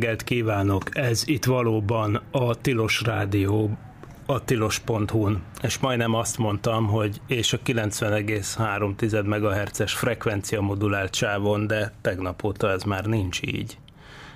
[0.00, 0.96] Reggelt kívánok!
[0.96, 3.78] Ez itt valóban a Tilos Rádió,
[4.26, 11.92] a tilos.hu-n, és majdnem azt mondtam, hogy és a 90,3 MHz-es frekvencia modulált sávon, de
[12.00, 13.78] tegnap óta ez már nincs így.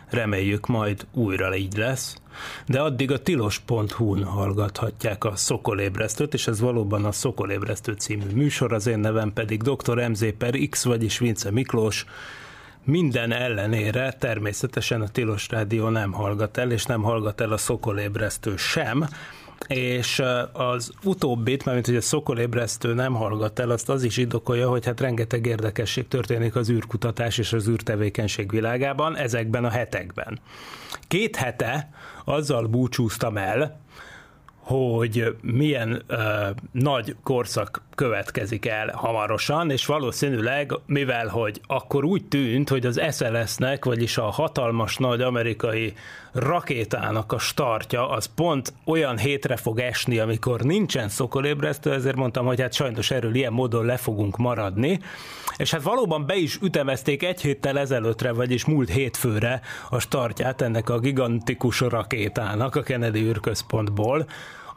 [0.09, 2.17] Reméljük majd újra így lesz,
[2.67, 8.87] de addig a tilos.hu-n hallgathatják a Szokolébresztőt, és ez valóban a Szokolébresztő című műsor, az
[8.87, 10.09] én nevem pedig Dr.
[10.09, 12.07] MZ per X, vagyis Vince Miklós,
[12.85, 18.57] minden ellenére természetesen a Tilos Rádió nem hallgat el, és nem hallgat el a Szokolébresztő
[18.57, 19.09] sem,
[19.67, 24.85] és az utóbbit, mert hogy a szokolébresztő nem hallgat el, azt az is indokolja, hogy
[24.85, 30.41] hát rengeteg érdekesség történik az űrkutatás és az űrtevékenység világában ezekben a hetekben.
[31.09, 31.91] Két hete
[32.25, 33.81] azzal búcsúztam el,
[34.65, 42.69] hogy milyen ö, nagy korszak következik el hamarosan, és valószínűleg, mivel hogy akkor úgy tűnt,
[42.69, 45.93] hogy az SLS-nek, vagyis a hatalmas nagy amerikai
[46.35, 52.61] rakétának a startja, az pont olyan hétre fog esni, amikor nincsen szokolébresztő, ezért mondtam, hogy
[52.61, 55.01] hát sajnos erről ilyen módon le fogunk maradni,
[55.57, 59.61] és hát valóban be is ütemezték egy héttel ezelőttre, vagyis múlt hétfőre
[59.91, 64.27] a startját ennek a gigantikus rakétának a Kennedy űrközpontból,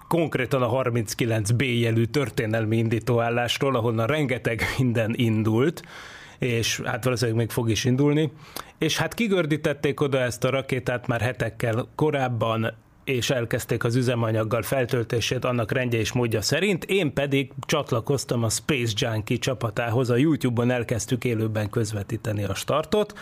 [0.07, 5.81] konkrétan a 39B jelű történelmi indítóállásról, ahonnan rengeteg minden indult,
[6.39, 8.31] és hát valószínűleg még fog is indulni.
[8.77, 15.45] És hát kigördítették oda ezt a rakétát már hetekkel korábban, és elkezdték az üzemanyaggal feltöltését
[15.45, 21.23] annak rendje és módja szerint, én pedig csatlakoztam a Space Junkie csapatához, a YouTube-on elkezdtük
[21.23, 23.13] élőben közvetíteni a startot,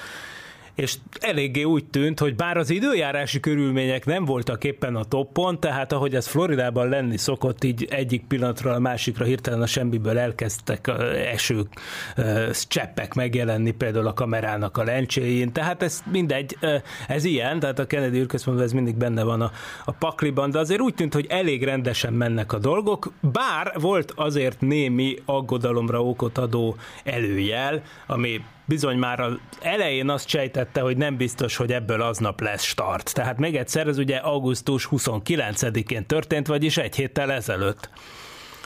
[0.76, 5.92] és eléggé úgy tűnt, hogy bár az időjárási körülmények nem voltak éppen a toppon, tehát
[5.92, 10.92] ahogy ez Floridában lenni szokott, így egyik pillanatról a másikra hirtelen a semmiből elkezdtek
[11.32, 11.62] eső
[12.68, 16.58] cseppek megjelenni például a kamerának a lencséjén, tehát ez mindegy,
[17.08, 19.52] ez ilyen, tehát a Kennedy űrközpontban ez mindig benne van a,
[19.86, 24.62] a pakliban, de azért úgy tűnt, hogy elég rendesen mennek a dolgok, bár volt azért
[24.62, 31.56] némi aggodalomra okot adó előjel, ami bizony már az elején azt sejtette, hogy nem biztos,
[31.56, 33.14] hogy ebből aznap lesz start.
[33.14, 37.90] Tehát még egyszer, ez ugye augusztus 29-én történt, vagyis egy héttel ezelőtt.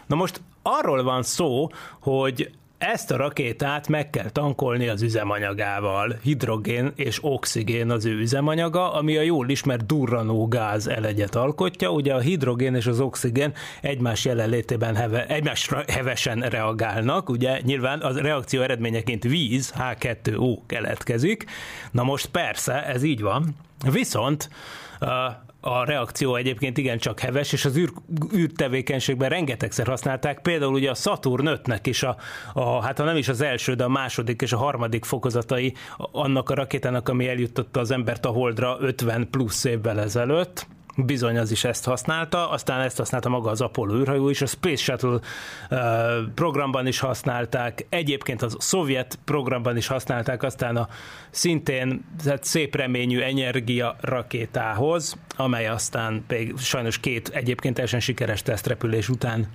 [0.06, 6.16] Na most arról van szó, hogy ezt a rakétát meg kell tankolni az üzemanyagával.
[6.22, 11.90] Hidrogén és oxigén az ő üzemanyaga, ami a jól ismert durranó gáz elegyet alkotja.
[11.90, 17.30] Ugye a hidrogén és az oxigén egymás jelenlétében heve, egymásra hevesen reagálnak.
[17.30, 21.46] Ugye nyilván az reakció eredményeként víz, H2O keletkezik.
[21.92, 23.56] Na most persze, ez így van.
[23.92, 24.50] Viszont
[25.62, 27.92] a reakció egyébként igencsak heves, és az űr,
[28.36, 32.18] űrtevékenységben rengetegszer használták, például ugye a Saturn 5-nek is a,
[32.54, 36.50] a, hát ha nem is az első, de a második és a harmadik fokozatai annak
[36.50, 40.68] a rakétának, ami eljutotta az embert a Holdra 50 plusz évvel ezelőtt,
[41.06, 44.84] bizony az is ezt használta, aztán ezt használta maga az Apollo űrhajó is, a Space
[44.84, 45.20] Shuttle
[46.36, 50.88] programban is használták, egyébként az szovjet programban is használták, aztán a
[51.30, 59.10] szintén hát szép reményű energia rakétához, amely aztán még sajnos két egyébként teljesen sikeres tesztrepülés
[59.10, 59.48] után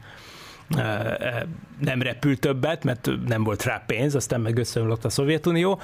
[1.81, 5.81] nem repült többet, mert nem volt rá pénz, aztán meg összeomlott a Szovjetunió.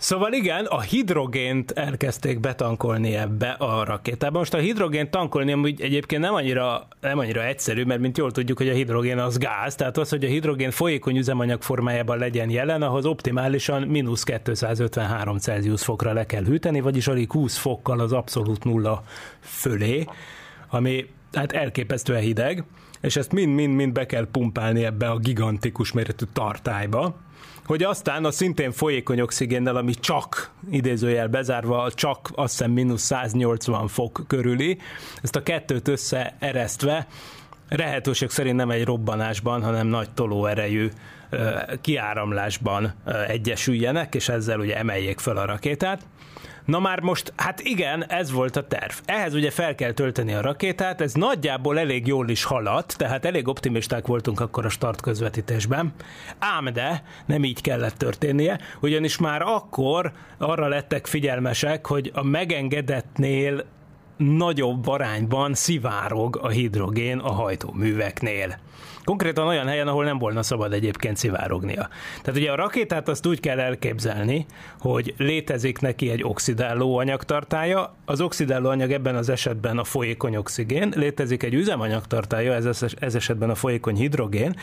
[0.00, 4.38] Szóval igen, a hidrogént elkezdték betankolni ebbe a rakétába.
[4.38, 8.58] Most a hidrogént tankolni amúgy egyébként nem annyira, nem annyira egyszerű, mert mint jól tudjuk,
[8.58, 12.82] hogy a hidrogén az gáz, tehát az, hogy a hidrogén folyékony üzemanyag formájában legyen jelen,
[12.82, 18.64] ahhoz optimálisan mínusz 253 Celsius fokra le kell hűteni, vagyis alig 20 fokkal az abszolút
[18.64, 19.02] nulla
[19.40, 20.04] fölé,
[20.68, 22.64] ami hát elképesztően hideg,
[23.00, 27.16] és ezt mind-mind-mind be kell pumpálni ebbe a gigantikus méretű tartályba,
[27.70, 33.88] hogy aztán a szintén folyékony oxigénnel, ami csak, idézőjel bezárva, csak azt hiszem mínusz 180
[33.88, 34.78] fok körüli,
[35.22, 37.06] ezt a kettőt összeeresztve,
[37.68, 40.88] lehetőség szerint nem egy robbanásban, hanem nagy tolóerejű
[41.80, 42.94] kiáramlásban
[43.28, 46.02] egyesüljenek, és ezzel ugye emeljék fel a rakétát.
[46.70, 48.92] Na már most, hát igen, ez volt a terv.
[49.04, 53.48] Ehhez ugye fel kell tölteni a rakétát, ez nagyjából elég jól is haladt, tehát elég
[53.48, 55.92] optimisták voltunk akkor a start közvetítésben.
[56.38, 63.64] Ám de nem így kellett történnie, ugyanis már akkor arra lettek figyelmesek, hogy a megengedettnél
[64.16, 68.58] nagyobb arányban szivárog a hidrogén a hajtóműveknél.
[69.04, 71.88] Konkrétan olyan helyen, ahol nem volna szabad egyébként szivárognia.
[72.22, 74.46] Tehát ugye a rakétát azt úgy kell elképzelni,
[74.78, 80.92] hogy létezik neki egy oxidáló anyagtartája, az oxidáló anyag ebben az esetben a folyékony oxigén,
[80.96, 84.56] létezik egy üzemanyagtartája, ez, ez esetben a folyékony hidrogén,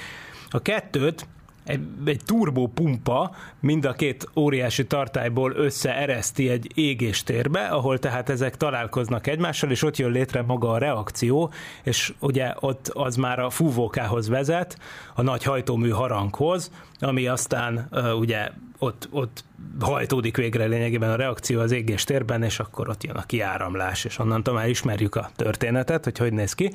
[0.50, 1.28] a kettőt
[1.68, 9.28] egy, egy turbopumpa mind a két óriási tartályból összeereszti egy égéstérbe, ahol tehát ezek találkoznak
[9.28, 11.52] egymással, és ott jön létre maga a reakció,
[11.84, 14.80] és ugye ott az már a fúvókához vezet,
[15.16, 18.50] a nagy hajtómű haranghoz, ami aztán uh, ugye
[18.80, 19.44] ott, ott
[19.80, 24.54] hajtódik végre lényegében a reakció az égéstérben, és akkor ott jön a kiáramlás, és onnantól
[24.54, 26.72] már ismerjük a történetet, hogy hogy néz ki.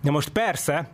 [0.00, 0.88] Na most persze,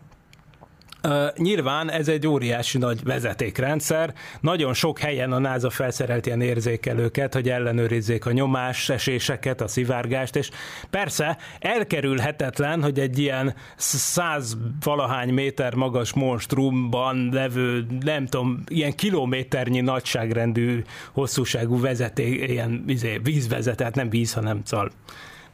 [1.36, 4.14] Nyilván ez egy óriási nagy vezetékrendszer.
[4.40, 10.36] Nagyon sok helyen a NASA felszerelt ilyen érzékelőket, hogy ellenőrizzék a nyomás eséseket, a szivárgást,
[10.36, 10.50] és
[10.90, 19.80] persze elkerülhetetlen, hogy egy ilyen száz valahány méter magas monstrumban levő, nem tudom, ilyen kilométernyi
[19.80, 24.90] nagyságrendű, hosszúságú vezeték, ilyen izé, vízvezetet, nem víz, hanem szóval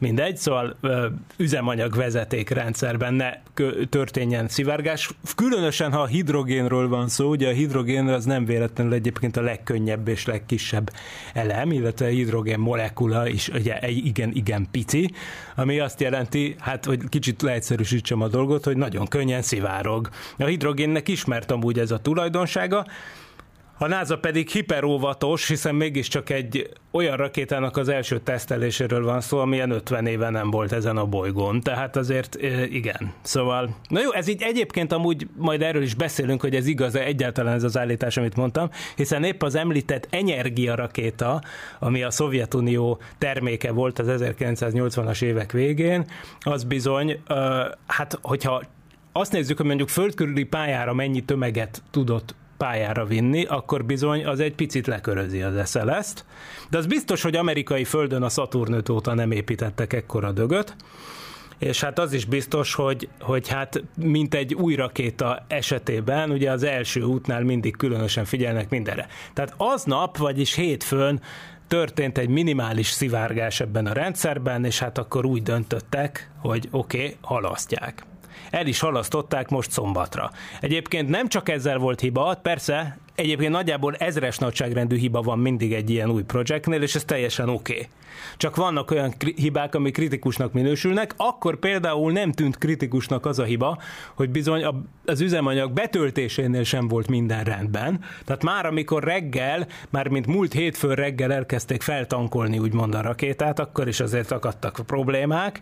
[0.00, 0.76] mindegy, szóval
[1.36, 3.32] üzemanyag vezetékrendszerben ne
[3.88, 5.10] történjen szivárgás.
[5.36, 10.08] Különösen, ha a hidrogénről van szó, ugye a hidrogén az nem véletlenül egyébként a legkönnyebb
[10.08, 10.90] és legkisebb
[11.34, 15.10] elem, illetve a hidrogén molekula is ugye egy igen-igen pici,
[15.56, 20.08] ami azt jelenti, hát, hogy kicsit leegyszerűsítsem a dolgot, hogy nagyon könnyen szivárog.
[20.38, 22.86] A hidrogénnek ismert amúgy ez a tulajdonsága,
[23.82, 29.70] a NASA pedig hiperóvatos, hiszen mégiscsak egy olyan rakétának az első teszteléséről van szó, amilyen
[29.70, 31.60] 50 éve nem volt ezen a bolygón.
[31.60, 32.36] Tehát azért
[32.70, 33.12] igen.
[33.22, 37.54] Szóval, na jó, ez így egyébként amúgy majd erről is beszélünk, hogy ez igaz egyáltalán
[37.54, 41.42] ez az állítás, amit mondtam, hiszen épp az említett Energia rakéta,
[41.78, 46.04] ami a Szovjetunió terméke volt az 1980-as évek végén,
[46.40, 47.20] az bizony,
[47.86, 48.62] hát hogyha
[49.12, 54.54] azt nézzük, hogy mondjuk földkörüli pályára mennyi tömeget tudott pályára vinni, akkor bizony az egy
[54.54, 56.24] picit lekörözi az SLS-t.
[56.70, 60.76] De az biztos, hogy amerikai földön a Saturn óta nem építettek ekkora dögöt,
[61.58, 66.62] és hát az is biztos, hogy, hogy hát mint egy új rakéta esetében, ugye az
[66.62, 69.06] első útnál mindig különösen figyelnek mindenre.
[69.32, 71.20] Tehát aznap, vagyis hétfőn
[71.68, 77.16] történt egy minimális szivárgás ebben a rendszerben, és hát akkor úgy döntöttek, hogy oké, okay,
[77.20, 78.04] halasztják
[78.50, 80.30] el is halasztották most szombatra.
[80.60, 85.90] Egyébként nem csak ezzel volt hiba, persze Egyébként nagyjából ezres nagyságrendű hiba van mindig egy
[85.90, 87.72] ilyen új projektnél, és ez teljesen oké.
[87.72, 87.86] Okay.
[88.36, 93.78] Csak vannak olyan hibák, amik kritikusnak minősülnek, akkor például nem tűnt kritikusnak az a hiba,
[94.14, 94.64] hogy bizony
[95.04, 98.04] az üzemanyag betöltésénél sem volt minden rendben.
[98.24, 103.88] Tehát már amikor reggel, már mint múlt hétfőn reggel elkezdték feltankolni úgymond a rakétát, akkor
[103.88, 105.60] is azért akadtak problémák.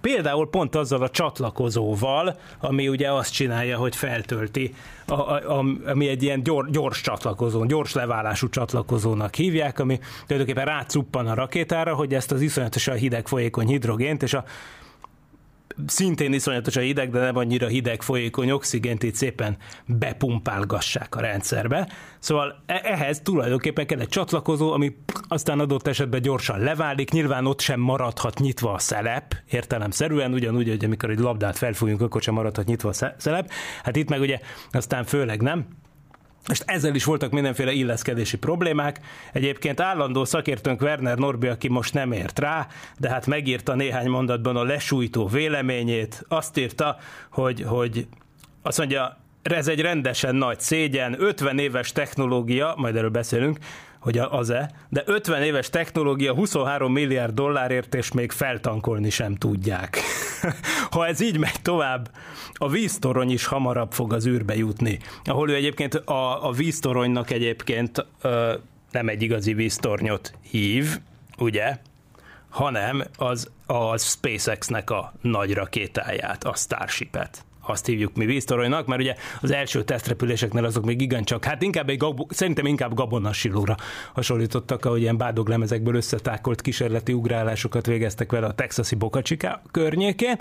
[0.00, 4.74] Például pont azzal a csatlakozóval, ami ugye azt csinálja, hogy feltölti,
[5.10, 11.26] a, a, ami egy ilyen gyors gyors csatlakozón, gyors leválású csatlakozónak hívják, ami tulajdonképpen rácuppan
[11.26, 14.44] a rakétára, hogy ezt az iszonyatosan hideg folyékony hidrogént és a
[15.86, 19.56] szintén iszonyatosan hideg, de nem annyira hideg folyékony oxigént itt szépen
[19.86, 21.88] bepumpálgassák a rendszerbe.
[22.18, 24.96] Szóval e- ehhez tulajdonképpen kell egy csatlakozó, ami
[25.28, 30.84] aztán adott esetben gyorsan leválik, nyilván ott sem maradhat nyitva a szelep, értelemszerűen, ugyanúgy, hogy
[30.84, 33.50] amikor egy labdát felfújunk, akkor sem maradhat nyitva a szelep.
[33.82, 34.38] Hát itt meg ugye
[34.70, 35.66] aztán főleg nem.
[36.48, 39.00] Most ezzel is voltak mindenféle illeszkedési problémák.
[39.32, 42.66] Egyébként állandó szakértőnk Werner Norbi, aki most nem ért rá,
[42.98, 46.24] de hát megírta néhány mondatban a lesújtó véleményét.
[46.28, 46.96] Azt írta,
[47.30, 48.06] hogy, hogy
[48.62, 53.58] azt mondja, ez egy rendesen nagy szégyen, 50 éves technológia, majd erről beszélünk,
[54.00, 59.98] hogy az-e, de 50 éves technológia 23 milliárd dollárért, és még feltankolni sem tudják.
[60.90, 62.10] ha ez így megy tovább,
[62.52, 64.98] a víztorony is hamarabb fog az űrbe jutni.
[65.24, 68.54] Ahol ő egyébként a, a víztoronynak egyébként ö,
[68.90, 70.98] nem egy igazi víztornyot hív,
[71.38, 71.76] ugye,
[72.48, 79.14] hanem az a SpaceX-nek a nagy rakétáját, a Starship-et azt hívjuk mi víztoronynak, mert ugye
[79.40, 83.76] az első tesztrepüléseknél azok még igencsak, hát inkább egy gabo, szerintem inkább gabonasilóra
[84.12, 90.38] hasonlítottak, ahogy ilyen bádoglemezekből összetákolt kísérleti ugrálásokat végeztek vele a texasi Boca Chica környékén.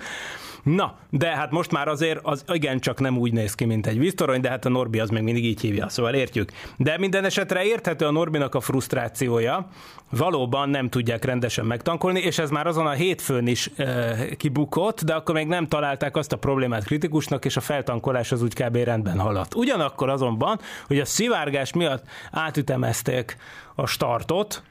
[0.64, 4.42] Na, de hát most már azért az igencsak nem úgy néz ki, mint egy víztorony,
[4.42, 6.52] de hát a Norbi az még mindig így hívja, szóval értjük.
[6.78, 9.68] De minden esetre érthető a Norbinak a frusztrációja,
[10.10, 15.14] valóban nem tudják rendesen megtankolni, és ez már azon a hétfőn is e, kibukott, de
[15.14, 18.76] akkor még nem találták azt a problémát kritikusnak, és a feltankolás az úgy kb.
[18.76, 19.56] rendben haladt.
[19.56, 23.38] Ugyanakkor azonban, hogy a szivárgás miatt átütemezték
[23.76, 24.64] a startot,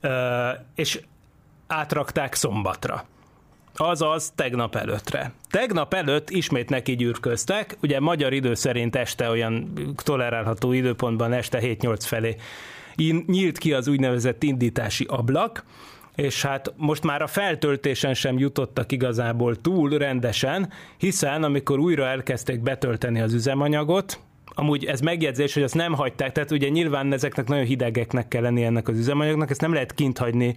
[0.00, 1.00] e, és
[1.66, 3.04] átrakták szombatra.
[3.82, 5.32] Azaz tegnap előttre.
[5.50, 11.96] Tegnap előtt ismét neki gyűrköztek, ugye magyar idő szerint este olyan tolerálható időpontban este 7-8
[11.98, 12.36] felé
[13.26, 15.64] nyílt ki az úgynevezett indítási ablak,
[16.14, 22.60] és hát most már a feltöltésen sem jutottak igazából túl rendesen, hiszen amikor újra elkezdték
[22.60, 24.20] betölteni az üzemanyagot,
[24.54, 28.64] amúgy ez megjegyzés, hogy azt nem hagyták, tehát ugye nyilván ezeknek nagyon hidegeknek kell lenni
[28.64, 30.56] ennek az üzemanyagnak, ezt nem lehet kint hagyni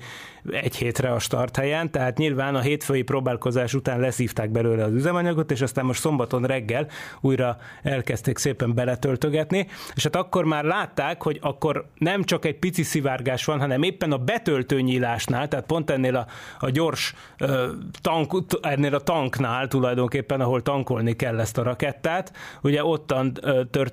[0.51, 5.51] egy hétre a start helyen, tehát nyilván a hétfői próbálkozás után leszívták belőle az üzemanyagot,
[5.51, 6.87] és aztán most szombaton reggel
[7.21, 12.83] újra elkezdték szépen beletöltögetni, és hát akkor már látták, hogy akkor nem csak egy pici
[12.83, 16.27] szivárgás van, hanem éppen a betöltőnyílásnál, tehát pont ennél a,
[16.59, 17.13] a gyors
[18.01, 18.31] tank,
[18.61, 23.33] ennél a tanknál tulajdonképpen, ahol tankolni kell ezt a rakettát, ugye ottan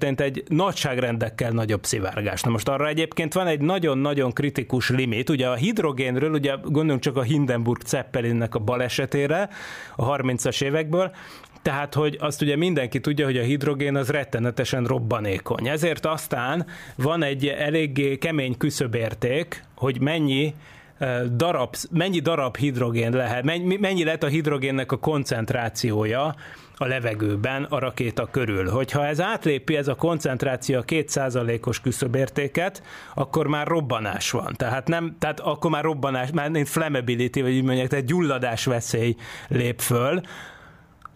[0.01, 2.43] történt egy nagyságrendekkel nagyobb szivárgás.
[2.43, 7.17] Na most arra egyébként van egy nagyon-nagyon kritikus limit, ugye a hidrogénről, ugye gondoljunk csak
[7.17, 9.49] a Hindenburg Zeppelinnek a balesetére
[9.97, 11.11] a 30-as évekből,
[11.63, 15.69] tehát, hogy azt ugye mindenki tudja, hogy a hidrogén az rettenetesen robbanékony.
[15.69, 16.67] Ezért aztán
[16.97, 20.55] van egy eléggé kemény küszöbérték, hogy mennyi
[21.37, 23.45] darab, mennyi darab hidrogén lehet,
[23.79, 26.35] mennyi, lehet a hidrogénnek a koncentrációja
[26.83, 28.69] a levegőben a rakéta körül.
[28.69, 32.83] Hogyha ez átlépi ez a koncentráció a 2%-os küszöbértéket,
[33.15, 34.55] akkor már robbanás van.
[34.57, 39.17] Tehát, nem, tehát akkor már robbanás, már flammability, vagy így mondják, tehát gyulladás veszély
[39.49, 40.21] lép föl,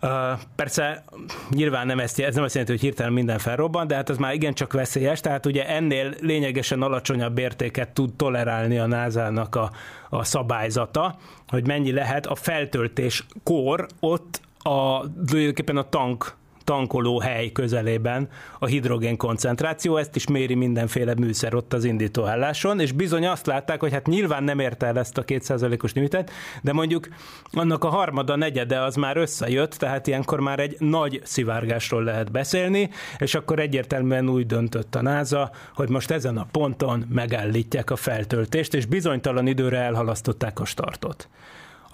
[0.02, 0.10] Uh,
[0.56, 1.04] persze
[1.50, 4.34] nyilván nem ezt, ez nem azt jelenti, hogy hirtelen minden felrobban, de hát ez már
[4.34, 9.70] igencsak veszélyes, tehát ugye ennél lényegesen alacsonyabb értéket tud tolerálni a NASA-nak a,
[10.10, 11.16] a szabályzata,
[11.48, 18.28] hogy mennyi lehet a feltöltés kor ott a, tulajdonképpen a tank tankoló hely közelében
[18.58, 23.80] a hidrogén koncentráció, ezt is méri mindenféle műszer ott az indítóálláson, és bizony azt látták,
[23.80, 26.30] hogy hát nyilván nem érte el ezt a 2%-os limitet,
[26.62, 27.08] de mondjuk
[27.52, 32.90] annak a harmada, negyede az már összejött, tehát ilyenkor már egy nagy szivárgásról lehet beszélni,
[33.18, 38.74] és akkor egyértelműen úgy döntött a NASA, hogy most ezen a ponton megállítják a feltöltést,
[38.74, 41.28] és bizonytalan időre elhalasztották a startot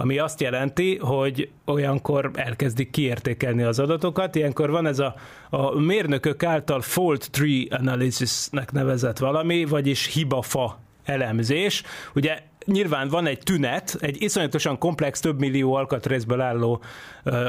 [0.00, 5.14] ami azt jelenti, hogy olyankor elkezdik kiértékelni az adatokat, ilyenkor van ez a,
[5.50, 11.82] a mérnökök által fault tree analysisnek nevezett valami, vagyis hibafa elemzés.
[12.14, 16.82] Ugye nyilván van egy tünet, egy iszonyatosan komplex, több millió alkatrészből álló,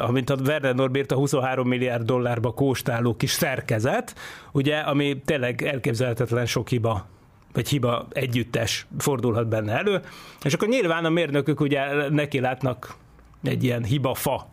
[0.02, 4.16] amint a Werner Norbert a 23 milliárd dollárba kóstáló kis szerkezet,
[4.52, 7.08] ugye, ami tényleg elképzelhetetlen sok hiba
[7.54, 10.02] vagy hiba együttes fordulhat benne elő,
[10.44, 12.96] és akkor nyilván a mérnökök ugye neki látnak
[13.44, 14.50] egy ilyen hiba fa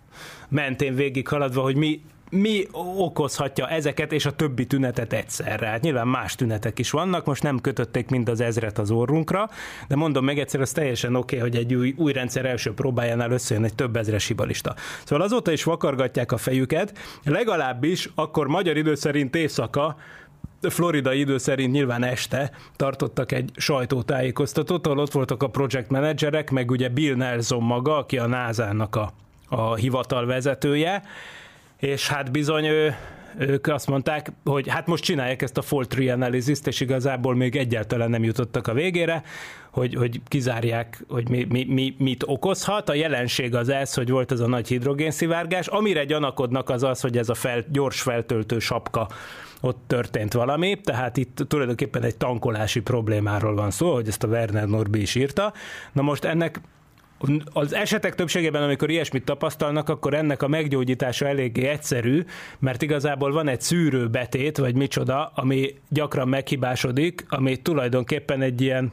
[0.49, 2.01] mentén végig haladva, hogy mi
[2.31, 5.67] mi okozhatja ezeket és a többi tünetet egyszerre?
[5.67, 9.51] Hát nyilván más tünetek is vannak, most nem kötötték mind az ezret az orrunkra,
[9.89, 13.31] de mondom meg egyszer, az teljesen oké, okay, hogy egy új, új rendszer első próbájánál
[13.31, 14.75] összejön egy több ezres hibalista.
[15.05, 19.97] Szóval azóta is vakargatják a fejüket, legalábbis akkor magyar idő szerint éjszaka
[20.61, 26.71] Florida idő szerint nyilván este tartottak egy sajtótájékoztatót, ahol ott voltak a project managerek, meg
[26.71, 29.13] ugye Bill Nelson maga, aki a NASA-nak a,
[29.49, 31.03] a hivatal vezetője,
[31.77, 32.95] és hát bizony ő,
[33.39, 37.57] ők azt mondták, hogy hát most csinálják ezt a fault tree analysis és igazából még
[37.57, 39.23] egyáltalán nem jutottak a végére,
[39.71, 42.89] hogy, hogy kizárják, hogy mi, mi, mi, mit okozhat.
[42.89, 45.67] A jelenség az ez, hogy volt ez a nagy hidrogénszivárgás.
[45.67, 49.09] Amire gyanakodnak az az, hogy ez a fel, gyors feltöltő sapka
[49.61, 54.69] ott történt valami, tehát itt tulajdonképpen egy tankolási problémáról van szó, hogy ezt a Werner
[54.69, 55.53] Norbi is írta.
[55.93, 56.61] Na most ennek
[57.53, 62.25] az esetek többségében, amikor ilyesmit tapasztalnak, akkor ennek a meggyógyítása eléggé egyszerű,
[62.59, 68.93] mert igazából van egy szűrőbetét, vagy micsoda, ami gyakran meghibásodik, ami tulajdonképpen egy ilyen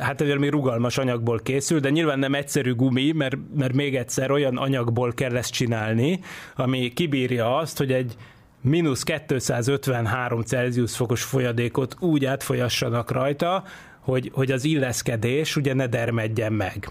[0.00, 4.30] hát egy valami rugalmas anyagból készül, de nyilván nem egyszerű gumi, mert, mert még egyszer
[4.30, 6.20] olyan anyagból kell ezt csinálni,
[6.56, 8.14] ami kibírja azt, hogy egy
[8.60, 13.64] mínusz 253 Celsius fokos folyadékot úgy átfolyassanak rajta,
[14.00, 16.90] hogy, hogy az illeszkedés ugye ne dermedjen meg.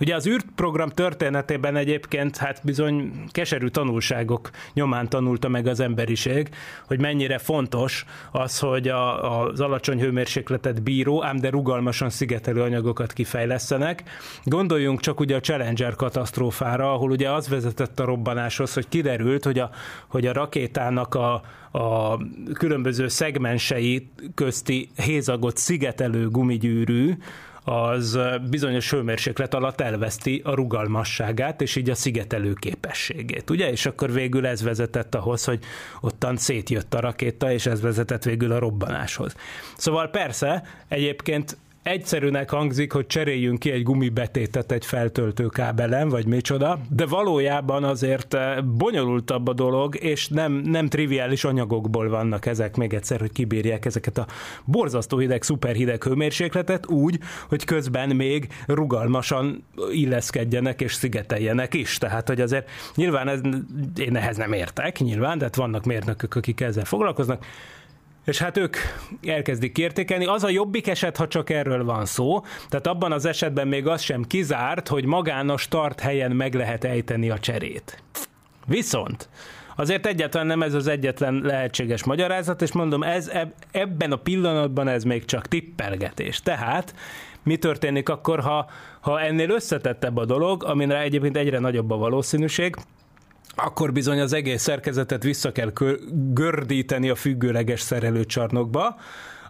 [0.00, 6.48] Ugye az űrprogram történetében egyébként hát bizony keserű tanulságok nyomán tanulta meg az emberiség,
[6.86, 13.12] hogy mennyire fontos az, hogy a, az alacsony hőmérsékletet bíró, ám de rugalmasan szigetelő anyagokat
[13.12, 14.02] kifejlesztenek.
[14.44, 19.58] Gondoljunk csak ugye a Challenger katasztrófára, ahol ugye az vezetett a robbanáshoz, hogy kiderült, hogy
[19.58, 19.70] a,
[20.06, 22.18] hogy a rakétának a, a
[22.52, 27.16] különböző szegmensei közti hézagot szigetelő gumigyűrű,
[27.64, 28.18] az
[28.50, 33.70] bizonyos hőmérséklet alatt elveszti a rugalmasságát, és így a szigetelő képességét, ugye?
[33.70, 35.58] És akkor végül ez vezetett ahhoz, hogy
[36.00, 39.36] ottan szétjött a rakéta, és ez vezetett végül a robbanáshoz.
[39.76, 46.78] Szóval persze, egyébként egyszerűnek hangzik, hogy cseréljünk ki egy gumibetétet egy feltöltő kábelen, vagy micsoda,
[46.90, 52.94] de valójában azért eh, bonyolultabb a dolog, és nem, nem triviális anyagokból vannak ezek, még
[52.94, 54.26] egyszer, hogy kibírják ezeket a
[54.64, 61.98] borzasztó hideg, szuperhideg hőmérsékletet úgy, hogy közben még rugalmasan illeszkedjenek és szigeteljenek is.
[61.98, 63.40] Tehát, hogy azért nyilván ez,
[63.96, 67.44] én ehhez nem értek, nyilván, de hát vannak mérnökök, akik ezzel foglalkoznak,
[68.24, 68.76] és hát ők
[69.26, 70.26] elkezdik értékelni.
[70.26, 74.00] Az a jobbik eset, ha csak erről van szó, tehát abban az esetben még az
[74.00, 78.02] sem kizárt, hogy magán a start helyen meg lehet ejteni a cserét.
[78.66, 79.28] Viszont
[79.76, 83.30] azért egyáltalán nem ez az egyetlen lehetséges magyarázat, és mondom, ez
[83.70, 86.40] ebben a pillanatban ez még csak tippelgetés.
[86.40, 86.94] Tehát
[87.42, 92.76] mi történik akkor, ha, ha ennél összetettebb a dolog, amire egyébként egyre nagyobb a valószínűség,
[93.54, 95.72] akkor bizony az egész szerkezetet vissza kell
[96.32, 98.96] gördíteni a függőleges szerelőcsarnokba,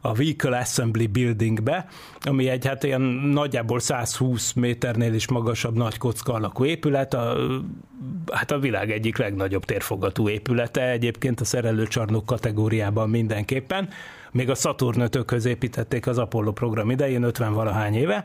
[0.04, 1.86] a Vehicle Assembly Buildingbe,
[2.20, 7.36] ami egy hát ilyen nagyjából 120 méternél is magasabb nagy kocka alakú épület, a,
[8.32, 13.88] hát a világ egyik legnagyobb térfogatú épülete, egyébként a szerelőcsarnok kategóriában mindenképpen.
[14.32, 18.24] Még a Saturn 5 építették az Apollo program idején, 50 valahány éve.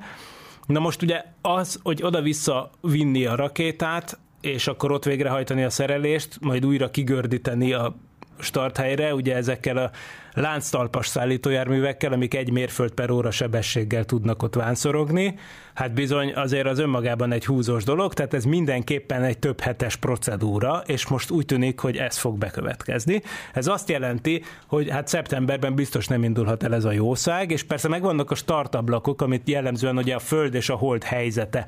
[0.66, 6.38] Na most ugye az, hogy oda-vissza vinni a rakétát, és akkor ott végrehajtani a szerelést,
[6.42, 7.96] majd újra kigördíteni a
[8.40, 9.92] starthelyre, ugye ezekkel a
[10.34, 15.36] lánctalpas szállítójárművekkel, amik egy mérföld per óra sebességgel tudnak ott vánszorogni.
[15.74, 20.84] Hát bizony azért az önmagában egy húzós dolog, tehát ez mindenképpen egy több hetes procedúra,
[20.86, 23.22] és most úgy tűnik, hogy ez fog bekövetkezni.
[23.54, 27.88] Ez azt jelenti, hogy hát szeptemberben biztos nem indulhat el ez a jószág, és persze
[27.88, 31.68] megvannak a startablakok, amit jellemzően ugye a Föld és a Hold helyzete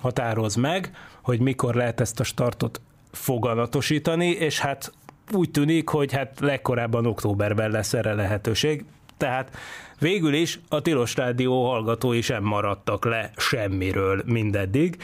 [0.00, 0.90] határoz meg,
[1.22, 2.80] hogy mikor lehet ezt a startot
[3.10, 4.92] foganatosítani, és hát
[5.32, 8.84] úgy tűnik, hogy hát legkorábban októberben lesz erre lehetőség.
[9.16, 9.56] Tehát
[9.98, 14.96] végül is a Tilos Rádió hallgatói sem maradtak le semmiről mindeddig.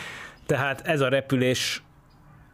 [0.46, 1.82] Tehát ez a repülés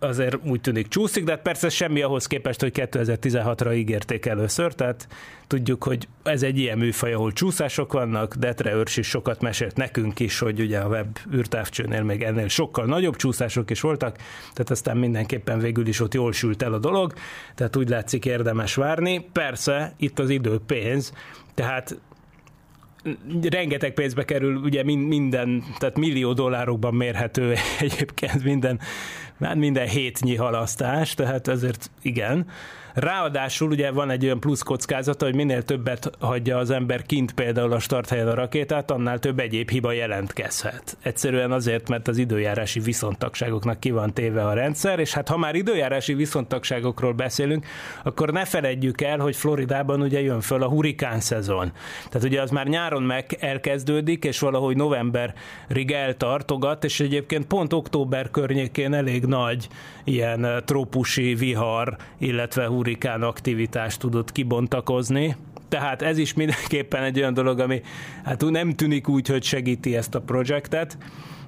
[0.02, 5.08] azért úgy tűnik csúszik, de hát persze semmi ahhoz képest, hogy 2016-ra ígérték először, tehát
[5.46, 10.20] tudjuk, hogy ez egy ilyen műfaj, ahol csúszások vannak, Detre Őrs is sokat mesélt nekünk
[10.20, 14.16] is, hogy ugye a web űrtávcsőnél még ennél sokkal nagyobb csúszások is voltak,
[14.52, 17.12] tehát aztán mindenképpen végül is ott jól sült el a dolog,
[17.54, 19.28] tehát úgy látszik érdemes várni.
[19.32, 21.12] Persze, itt az idő pénz,
[21.54, 21.96] tehát
[23.42, 28.80] rengeteg pénzbe kerül, ugye minden, tehát millió dollárokban mérhető egyébként minden,
[29.59, 32.46] minden hétnyi halasztás, tehát ezért igen.
[32.94, 37.72] Ráadásul ugye van egy olyan plusz kockázata, hogy minél többet hagyja az ember kint például
[37.72, 40.96] a starthelyen a rakétát, annál több egyéb hiba jelentkezhet.
[41.02, 45.55] Egyszerűen azért, mert az időjárási viszontagságoknak ki van téve a rendszer, és hát ha már
[45.55, 47.66] időjárási viszontagságokról beszélünk,
[48.02, 51.72] akkor ne feledjük el, hogy Floridában ugye jön föl a hurikán szezon.
[52.09, 58.31] Tehát ugye az már nyáron meg elkezdődik, és valahogy novemberig eltartogat, és egyébként pont október
[58.31, 59.68] környékén elég nagy
[60.05, 62.81] ilyen trópusi vihar, illetve hurikán
[63.23, 65.37] aktivitást tudott kibontakozni,
[65.68, 67.81] tehát ez is mindenképpen egy olyan dolog, ami
[68.25, 70.99] hát nem tűnik úgy, hogy segíti ezt a projektet,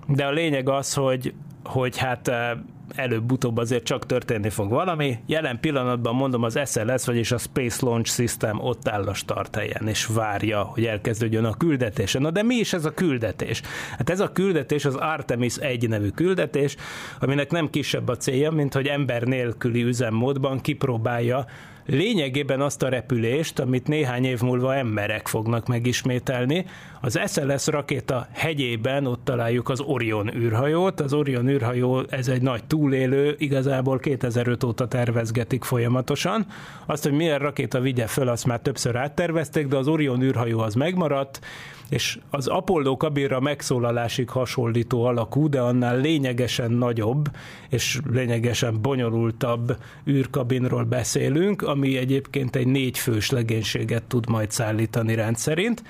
[0.06, 2.50] de a lényeg az, hogy, hogy hát eh,
[2.94, 5.18] előbb-utóbb azért csak történni fog valami.
[5.26, 9.88] Jelen pillanatban mondom, az SLS, vagyis a Space Launch System ott áll a start helyen,
[9.88, 12.18] és várja, hogy elkezdődjön a küldetése.
[12.18, 13.62] Na de mi is ez a küldetés?
[13.98, 16.76] Hát ez a küldetés az Artemis 1 nevű küldetés,
[17.20, 21.46] aminek nem kisebb a célja, mint hogy ember nélküli üzemmódban kipróbálja
[21.86, 26.66] lényegében azt a repülést, amit néhány év múlva emberek fognak megismételni.
[27.00, 31.00] Az SLS rakéta hegyében ott találjuk az Orion űrhajót.
[31.00, 36.46] Az Orion űrhajó ez egy nagy túlélő, igazából 2005 óta tervezgetik folyamatosan.
[36.86, 40.74] Azt, hogy milyen rakéta vigye föl, azt már többször áttervezték, de az Orion űrhajó az
[40.74, 41.40] megmaradt,
[41.88, 47.28] és az Apollo kabinra megszólalásig hasonlító alakú, de annál lényegesen nagyobb
[47.68, 49.76] és lényegesen bonyolultabb
[50.08, 55.82] űrkabinról beszélünk, ami egyébként egy négyfős legénységet tud majd szállítani rendszerint.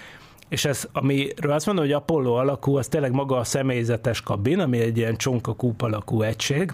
[0.48, 4.78] és ez, amiről azt mondom, hogy Apollo alakú, az tényleg maga a személyzetes kabin, ami
[4.78, 6.72] egy ilyen csonka kúp alakú egység,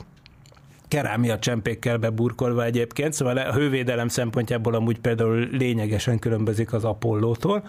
[0.88, 7.64] kerámia csempékkel beburkolva egyébként, szóval a hővédelem szempontjából amúgy például lényegesen különbözik az Apollótól.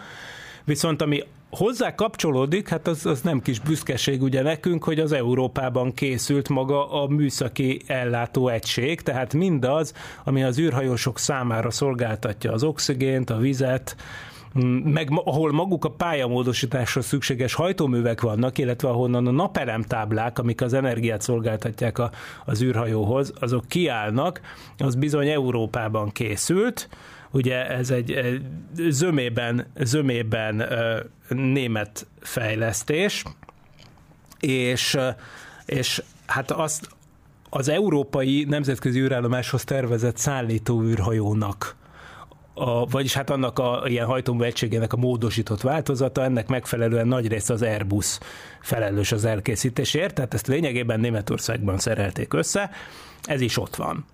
[0.63, 5.93] Viszont ami hozzá kapcsolódik, hát az, az nem kis büszkeség ugye nekünk, hogy az Európában
[5.93, 13.29] készült maga a műszaki ellátó egység, tehát mindaz, ami az űrhajósok számára szolgáltatja az oxigént,
[13.29, 13.95] a vizet,
[14.83, 21.21] meg ahol maguk a pályamódosításra szükséges hajtóművek vannak, illetve ahonnan a napelemtáblák, amik az energiát
[21.21, 22.11] szolgáltatják a,
[22.45, 24.41] az űrhajóhoz, azok kiállnak,
[24.77, 26.89] az bizony Európában készült,
[27.31, 28.41] ugye ez egy, egy
[28.89, 30.63] zömében, zömében
[31.29, 33.23] német fejlesztés,
[34.39, 34.97] és,
[35.65, 36.89] és hát azt
[37.49, 41.75] az európai nemzetközi űrállomáshoz tervezett szállító űrhajónak
[42.61, 47.49] a, vagyis hát annak a ilyen hajtómű egységének a módosított változata, ennek megfelelően nagy rész
[47.49, 48.17] az Airbus
[48.61, 52.69] felelős az elkészítésért, tehát ezt lényegében Németországban szerelték össze,
[53.23, 54.05] ez is ott van.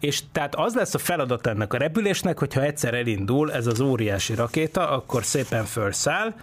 [0.00, 4.34] És tehát az lesz a feladat ennek a repülésnek, hogyha egyszer elindul ez az óriási
[4.34, 6.34] rakéta, akkor szépen felszáll,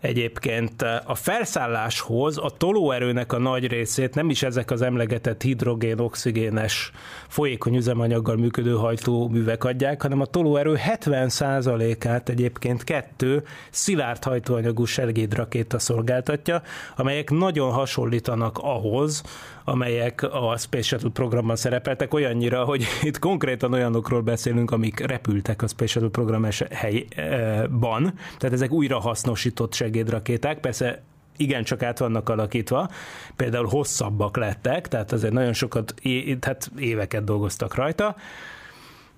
[0.00, 0.82] Egyébként.
[1.04, 6.90] A felszálláshoz a tolóerőnek a nagy részét nem is ezek az emlegetett hidrogén-oxigénes
[7.28, 16.62] folyékony üzemanyaggal működő hajtóművek adják, hanem a tolóerő 70%-át egyébként kettő szilárd hajtóanyagú segédrakéta szolgáltatja,
[16.96, 19.22] amelyek nagyon hasonlítanak ahhoz,
[19.68, 25.66] amelyek a Space Shuttle programban szerepeltek, olyannyira, hogy itt konkrétan olyanokról beszélünk, amik repültek a
[25.66, 31.02] Space Shuttle program helyban, tehát ezek újra hasznosított segédrakéták, persze
[31.36, 32.90] igen, csak át vannak alakítva,
[33.36, 35.94] például hosszabbak lettek, tehát azért nagyon sokat,
[36.38, 38.16] tehát éveket dolgoztak rajta,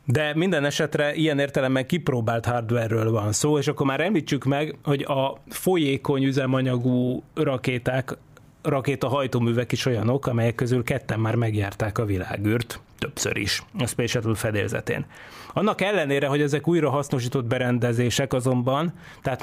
[0.05, 5.03] de minden esetre ilyen értelemben kipróbált hardware-ről van szó, és akkor már említsük meg, hogy
[5.03, 8.17] a folyékony üzemanyagú rakéták
[8.63, 14.07] rakéta hajtóművek is olyanok, amelyek közül ketten már megjárták a világűrt, többször is, a Space
[14.07, 15.07] Shuttle fedélzetén.
[15.53, 18.93] Annak ellenére, hogy ezek újra hasznosított berendezések azonban,
[19.23, 19.43] tehát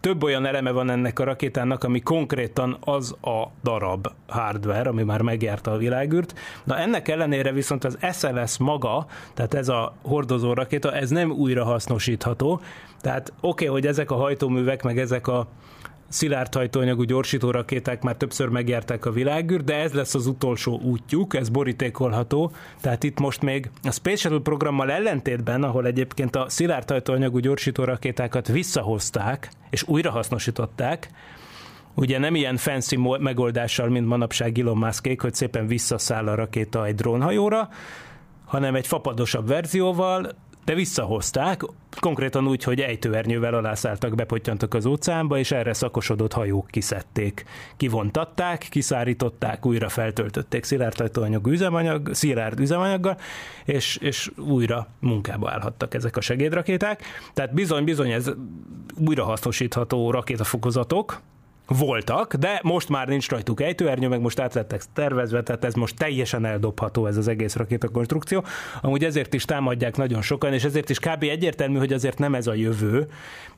[0.00, 5.22] több olyan eleme van ennek a rakétának, ami konkrétan az a darab hardware, ami már
[5.22, 6.34] megjárta a világűrt.
[6.64, 11.64] Na ennek ellenére viszont az SLS maga, tehát ez a hordozó rakéta, ez nem újra
[11.64, 12.60] hasznosítható.
[13.00, 15.46] Tehát oké, okay, hogy ezek a hajtóművek, meg ezek a
[16.08, 21.34] szilárd hajtóanyagú gyorsító rakéták már többször megjárták a világűr, de ez lesz az utolsó útjuk,
[21.34, 26.90] ez borítékolható, tehát itt most még a Space Shuttle programmal ellentétben, ahol egyébként a szilárd
[26.90, 31.10] hajtóanyagú gyorsító rakétákat visszahozták és újrahasznosították,
[31.94, 36.94] ugye nem ilyen fancy megoldással, mint manapság Elon Muskék, hogy szépen visszaszáll a rakéta egy
[36.94, 37.68] drónhajóra,
[38.44, 40.30] hanem egy fapadosabb verzióval,
[40.68, 41.62] de visszahozták,
[42.00, 47.44] konkrétan úgy, hogy ejtőernyővel alászálltak, bepottyantak az óceánba, és erre szakosodott hajók kiszedték.
[47.76, 53.16] Kivontatták, kiszárították, újra feltöltötték szilárdhajtóanyagú üzemanyag, szilárd üzemanyaggal,
[53.64, 57.02] és, és újra munkába állhattak ezek a segédrakéták.
[57.34, 58.30] Tehát bizony-bizony ez
[59.06, 61.20] újrahasznosítható rakétafokozatok,
[61.68, 66.44] voltak, de most már nincs rajtuk ejtőernyő, meg most át tervezve, tehát ez most teljesen
[66.44, 68.44] eldobható ez az egész rakétakonstrukció.
[68.80, 71.22] Amúgy ezért is támadják nagyon sokan, és ezért is kb.
[71.22, 73.06] egyértelmű, hogy azért nem ez a jövő.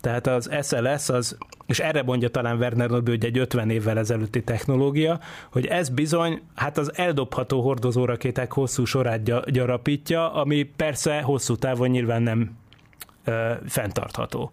[0.01, 4.43] Tehát az SLS az, és erre mondja talán Werner Nobel, hogy egy 50 évvel ezelőtti
[4.43, 5.21] technológia,
[5.53, 11.89] hogy ez bizony, hát az eldobható hordozó rakéták hosszú sorát gyarapítja, ami persze hosszú távon
[11.89, 12.57] nyilván nem
[13.25, 14.53] ö, fenntartható.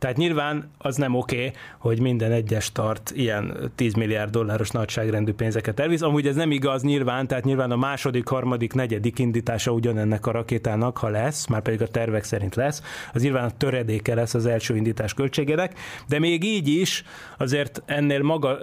[0.00, 5.32] Tehát nyilván az nem oké, okay, hogy minden egyes tart ilyen 10 milliárd dolláros nagyságrendű
[5.32, 6.02] pénzeket elvisz.
[6.02, 10.98] Amúgy ez nem igaz nyilván, tehát nyilván a második, harmadik, negyedik indítása ugyanennek a rakétának,
[10.98, 12.82] ha lesz, már pedig a tervek szerint lesz,
[13.12, 17.04] az nyilván a töredéke lesz az első indítás költségének, de még így is
[17.38, 18.58] azért ennél maga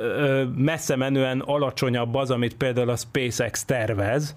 [0.56, 4.36] messze menően alacsonyabb az, amit például a SpaceX tervez,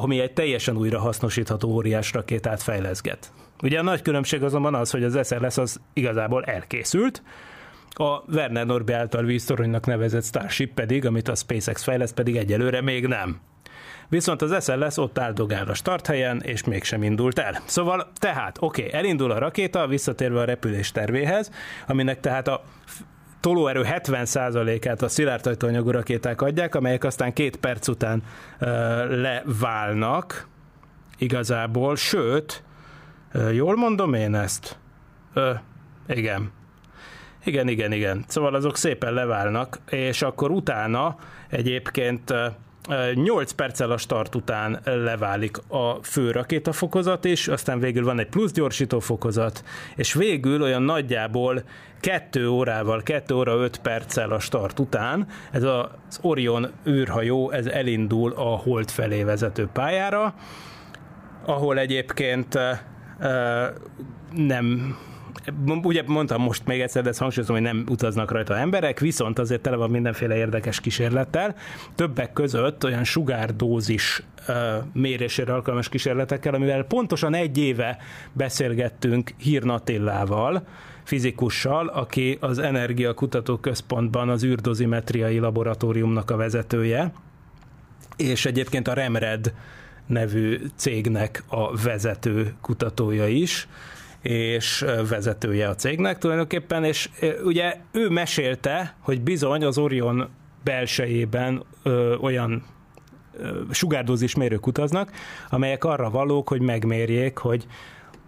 [0.00, 3.32] ami egy teljesen újra hasznosítható óriás rakétát fejleszget.
[3.62, 7.22] Ugye a nagy különbség azonban az, hogy az SLS az igazából elkészült,
[7.90, 13.06] a Werner Norbi által víztoronynak nevezett Starship pedig, amit a SpaceX fejleszt, pedig egyelőre még
[13.06, 13.40] nem.
[14.08, 17.62] Viszont az SLS ott áldogál a starthelyen, és mégsem indult el.
[17.64, 21.50] Szóval tehát, oké, okay, elindul a rakéta, visszatérve a repülés tervéhez,
[21.86, 22.64] aminek tehát a
[23.44, 28.22] tolóerő 70%-át a szilárdhajtóanyagú rakéták adják, amelyek aztán két perc után
[28.60, 28.68] uh,
[29.08, 30.48] leválnak
[31.18, 32.62] igazából, sőt,
[33.52, 34.78] Jól mondom én ezt?
[35.32, 35.50] Ö,
[36.08, 36.50] igen.
[37.44, 38.24] Igen, igen, igen.
[38.28, 41.16] Szóval azok szépen leválnak, és akkor utána
[41.48, 42.34] egyébként
[43.14, 48.52] 8 perccel a start után leválik a fő rakétafokozat is, aztán végül van egy plusz
[48.52, 49.64] gyorsító fokozat,
[49.96, 51.62] és végül olyan nagyjából
[52.00, 58.32] 2 órával, 2 óra 5 perccel a start után ez az Orion űrhajó ez elindul
[58.32, 60.34] a hold felé vezető pályára,
[61.44, 62.58] ahol egyébként
[64.30, 64.96] nem
[65.82, 69.60] ugye mondtam most még egyszer, de ezt hangsúlyozom, hogy nem utaznak rajta emberek, viszont azért
[69.60, 71.54] tele van mindenféle érdekes kísérlettel.
[71.94, 74.22] Többek között olyan sugárdózis
[74.92, 77.98] mérésére alkalmas kísérletekkel, amivel pontosan egy éve
[78.32, 80.66] beszélgettünk Hírnatillával,
[81.04, 87.12] fizikussal, aki az Energiakutató Központban az űrdozimetriai laboratóriumnak a vezetője,
[88.16, 89.54] és egyébként a Remred
[90.06, 93.68] nevű cégnek a vezető kutatója is
[94.24, 97.10] és vezetője a cégnek tulajdonképpen, és
[97.44, 100.28] ugye ő mesélte, hogy bizony az Orion
[100.62, 102.64] belsejében ö, olyan
[103.70, 105.10] sugárdózis mérők utaznak,
[105.50, 107.66] amelyek arra valók, hogy megmérjék, hogy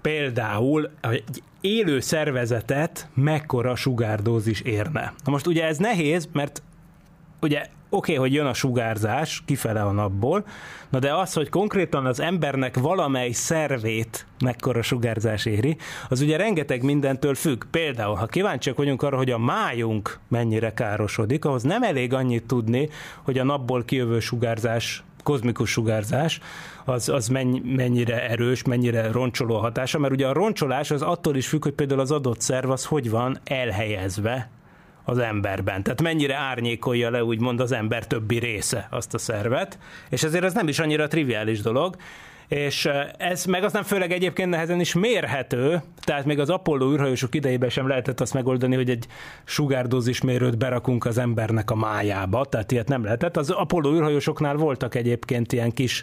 [0.00, 5.14] például egy élő szervezetet mekkora sugárdózis érne.
[5.24, 6.62] Na most ugye ez nehéz, mert
[7.40, 10.44] ugye oké, okay, hogy jön a sugárzás kifele a napból,
[10.88, 15.76] na de az, hogy konkrétan az embernek valamely szervét mekkora sugárzás éri,
[16.08, 17.64] az ugye rengeteg mindentől függ.
[17.70, 22.88] Például, ha kíváncsiak vagyunk arra, hogy a májunk mennyire károsodik, ahhoz nem elég annyit tudni,
[23.22, 26.40] hogy a napból kijövő sugárzás kozmikus sugárzás,
[26.84, 27.28] az, az
[27.62, 31.72] mennyire erős, mennyire roncsoló a hatása, mert ugye a roncsolás az attól is függ, hogy
[31.72, 34.50] például az adott szerv az hogy van elhelyezve
[35.08, 35.82] az emberben.
[35.82, 39.78] Tehát mennyire árnyékolja le úgymond az ember többi része azt a szervet,
[40.10, 41.96] és ezért ez nem is annyira triviális dolog,
[42.48, 47.68] és ez meg aztán főleg egyébként nehezen is mérhető, tehát még az Apollo űrhajósok idejében
[47.68, 49.06] sem lehetett azt megoldani, hogy egy
[49.44, 53.36] sugárdózis mérőt berakunk az embernek a májába, tehát ilyet nem lehetett.
[53.36, 56.02] Az Apollo űrhajósoknál voltak egyébként ilyen kis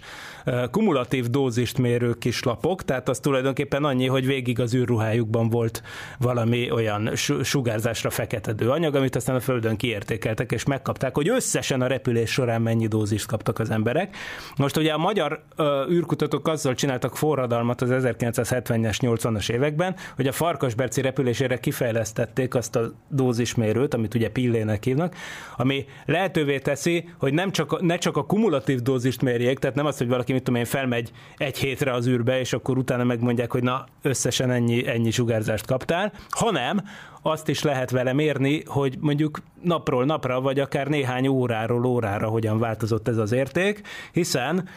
[0.71, 5.83] kumulatív dózist mérő kis lapok, tehát az tulajdonképpen annyi, hogy végig az űrruhájukban volt
[6.19, 7.09] valami olyan
[7.43, 12.61] sugárzásra feketedő anyag, amit aztán a Földön kiértékeltek, és megkapták, hogy összesen a repülés során
[12.61, 14.15] mennyi dózist kaptak az emberek.
[14.57, 15.43] Most ugye a magyar
[15.89, 22.75] űrkutató kutatók azzal csináltak forradalmat az 1970-es, 80-as években, hogy a Farkasberci repülésére kifejlesztették azt
[22.75, 25.15] a dózismérőt, amit ugye pillének hívnak,
[25.57, 29.97] ami lehetővé teszi, hogy nem csak, ne csak a kumulatív dózist mérjék, tehát nem az,
[29.97, 33.63] hogy valaki, mit tudom én, felmegy egy hétre az űrbe, és akkor utána megmondják, hogy
[33.63, 36.83] na, összesen ennyi, ennyi sugárzást kaptál, hanem
[37.23, 42.59] azt is lehet vele mérni, hogy mondjuk napról napra, vagy akár néhány óráról órára hogyan
[42.59, 43.81] változott ez az érték,
[44.11, 44.69] hiszen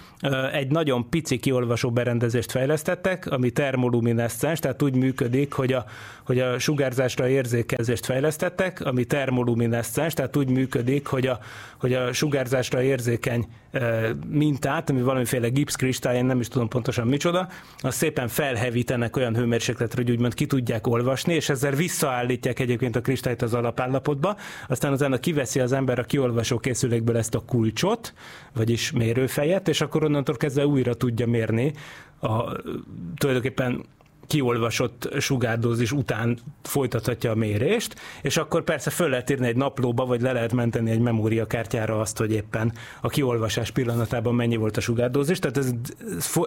[0.53, 5.85] egy nagyon pici kiolvasó berendezést fejlesztettek, ami termolumineszcens, tehát úgy működik, hogy a,
[6.25, 11.39] hogy a sugárzásra érzékezést fejlesztettek, ami termolumineszcens, tehát úgy működik, hogy a,
[11.81, 13.47] hogy a sugárzásra érzékeny
[14.29, 20.03] mintát, ami valamiféle gipszkristály, én nem is tudom pontosan micsoda, azt szépen felhevítenek olyan hőmérsékletre,
[20.03, 24.37] hogy úgymond ki tudják olvasni, és ezzel visszaállítják egyébként a kristályt az alapállapotba,
[24.69, 28.15] aztán utána kiveszi az ember a kiolvasó készülékből ezt a kulcsot,
[28.55, 31.73] vagyis mérőfejet, és akkor onnantól kezdve újra tudja mérni
[32.21, 32.53] a,
[33.17, 33.85] tulajdonképpen
[34.27, 40.21] kiolvasott sugárdózis után folytathatja a mérést, és akkor persze föl lehet írni egy naplóba, vagy
[40.21, 45.39] le lehet menteni egy memóriakártyára azt, hogy éppen a kiolvasás pillanatában mennyi volt a sugárdózis.
[45.39, 45.73] Tehát ez,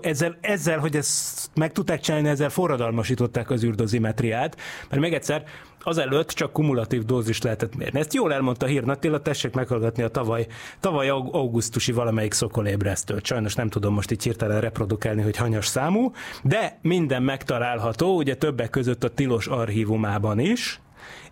[0.02, 4.58] ezzel, ezzel, hogy ezt meg tudták csinálni, ezzel forradalmasították az űrdozimetriát,
[4.90, 5.44] mert még egyszer,
[5.84, 8.00] azelőtt csak kumulatív dózist lehetett mérni.
[8.00, 10.48] Ezt jól elmondta Hír Attila, tessék meghallgatni a tavaly,
[10.80, 13.26] tavaly augusztusi valamelyik szokolébresztőt.
[13.26, 16.12] Sajnos nem tudom most így hirtelen reprodukálni, hogy hanyas számú,
[16.44, 20.80] de minden megtalálható, ugye többek között a Tilos archívumában is,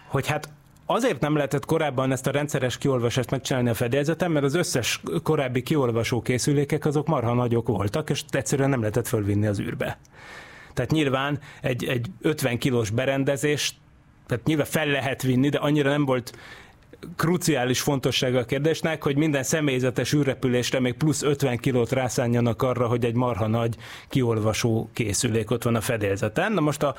[0.09, 0.48] hogy hát
[0.87, 5.62] azért nem lehetett korábban ezt a rendszeres kiolvasást megcsinálni a fedélzeten, mert az összes korábbi
[5.62, 9.98] kiolvasó készülékek azok marha nagyok voltak, és egyszerűen nem lehetett fölvinni az űrbe.
[10.74, 13.74] Tehát nyilván egy, egy 50 kilós berendezés,
[14.26, 16.33] tehát nyilván fel lehet vinni, de annyira nem volt
[17.16, 23.04] kruciális fontossága a kérdésnek, hogy minden személyzetes űrrepülésre még plusz 50 kilót rászánjanak arra, hogy
[23.04, 23.76] egy marha nagy
[24.08, 26.52] kiolvasó készülék ott van a fedélzeten.
[26.52, 26.94] Na most a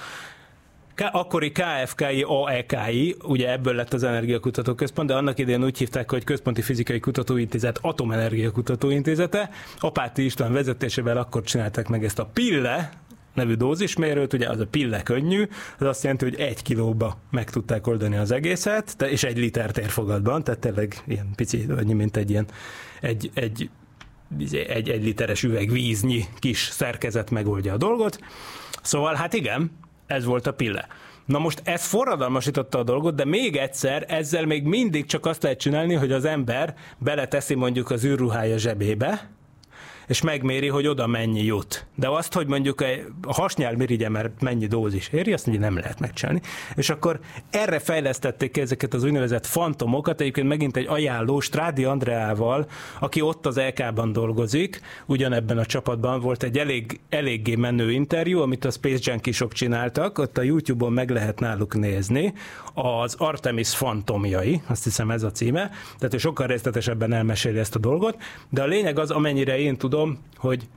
[1.12, 6.24] akkori KFKI, AEKI, ugye ebből lett az Energiakutató Központ, de annak idején úgy hívták, hogy
[6.24, 9.50] Központi Fizikai Kutatóintézet Atomenergia Kutatóintézete.
[9.80, 13.01] Apáti István vezetésével akkor csinálták meg ezt a PILLE,
[13.34, 15.48] nevű dózismérőt, ugye az a pille könnyű,
[15.80, 20.44] az azt jelenti, hogy egy kilóba meg tudták oldani az egészet, és egy liter térfogatban,
[20.44, 22.46] tehát tényleg ilyen pici, annyi, mint egy ilyen
[23.02, 23.70] egy, egy
[24.68, 28.20] egy, egy literes üveg víznyi kis szerkezet megoldja a dolgot.
[28.82, 29.72] Szóval hát igen,
[30.08, 30.88] ez volt a pille.
[31.26, 35.60] Na most ez forradalmasította a dolgot, de még egyszer, ezzel még mindig csak azt lehet
[35.60, 39.30] csinálni, hogy az ember beleteszi mondjuk az űrruhája zsebébe,
[40.12, 41.86] és megméri, hogy oda mennyi jut.
[41.96, 42.82] De azt, hogy mondjuk
[43.22, 46.42] a hasnyál mirigye, mert mennyi dózis éri, azt mondja, nem lehet megcsinálni.
[46.76, 47.20] És akkor
[47.50, 52.68] erre fejlesztették ezeket az úgynevezett fantomokat, egyébként megint egy ajánló Strádi Andreával,
[53.00, 58.66] aki ott az LK-ban dolgozik, ugyanebben a csapatban volt egy elég, eléggé menő interjú, amit
[58.66, 62.34] a Space Junkiesok csináltak, ott a YouTube-on meg lehet náluk nézni,
[62.74, 67.80] az Artemis fantomjai, azt hiszem ez a címe, tehát ő sokkal részletesebben elmeséli ezt a
[67.80, 68.18] dolgot,
[68.50, 70.68] de a lényeg az, amennyire én tudom, tudom, hogy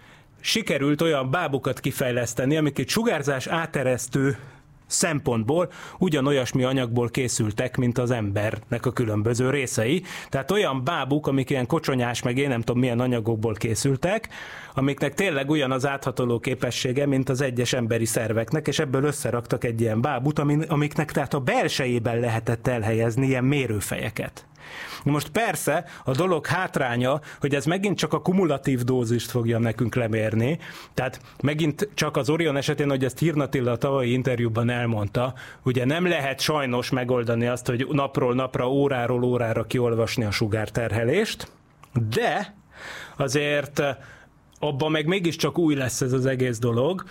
[0.41, 4.39] sikerült olyan bábukat kifejleszteni, amik egy sugárzás áteresztő
[4.87, 10.03] szempontból ugyanolyasmi anyagból készültek, mint az embernek a különböző részei.
[10.29, 14.29] Tehát olyan bábuk, amik ilyen kocsonyás, meg én nem tudom milyen anyagokból készültek,
[14.75, 19.81] amiknek tényleg ugyan az áthatoló képessége, mint az egyes emberi szerveknek, és ebből összeraktak egy
[19.81, 24.47] ilyen bábut, amiknek tehát a belsejében lehetett elhelyezni ilyen mérőfejeket.
[25.05, 30.59] Most persze a dolog hátránya, hogy ez megint csak a kumulatív dózist fogja nekünk lemérni,
[30.95, 36.07] tehát megint csak az Orion esetén, hogy ezt Hirnatilla a tavalyi interjúban elmondta, ugye nem
[36.07, 41.51] lehet sajnos megoldani azt, hogy napról napra, óráról órára kiolvasni a sugárterhelést,
[42.11, 42.55] de
[43.17, 43.83] azért
[44.59, 47.05] abban meg mégiscsak új lesz ez az egész dolog,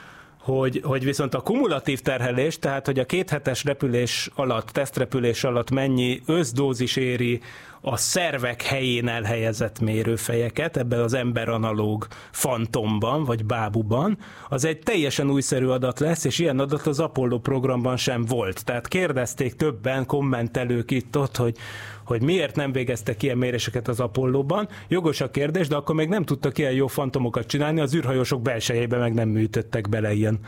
[0.44, 6.22] hogy, hogy viszont a kumulatív terhelés, tehát hogy a kéthetes repülés alatt, tesztrepülés alatt mennyi
[6.26, 7.42] összdózis éri
[7.86, 14.18] a szervek helyén elhelyezett mérőfejeket, ebben az ember analóg fantomban, vagy bábuban,
[14.50, 18.66] az egy teljesen újszerű adat lesz, és ilyen adat az Apollo programban sem volt.
[18.66, 21.58] Tehát kérdezték többen, kommentelők itt ott, hogy,
[22.06, 24.68] hogy miért nem végeztek ilyen méréseket az Apollóban.
[24.88, 28.98] Jogos a kérdés, de akkor még nem tudtak ilyen jó fantomokat csinálni, az űrhajósok belsejébe
[28.98, 30.40] meg nem műtöttek bele ilyen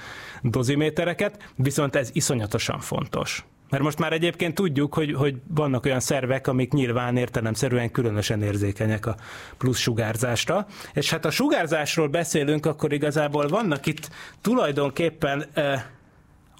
[0.41, 3.45] dozimétereket, viszont ez iszonyatosan fontos.
[3.75, 9.05] Mert most már egyébként tudjuk, hogy, hogy vannak olyan szervek, amik nyilván értelemszerűen különösen érzékenyek
[9.05, 9.15] a
[9.57, 10.67] plusz sugárzásra.
[10.93, 14.09] És hát a sugárzásról beszélünk, akkor igazából vannak itt
[14.41, 15.45] tulajdonképpen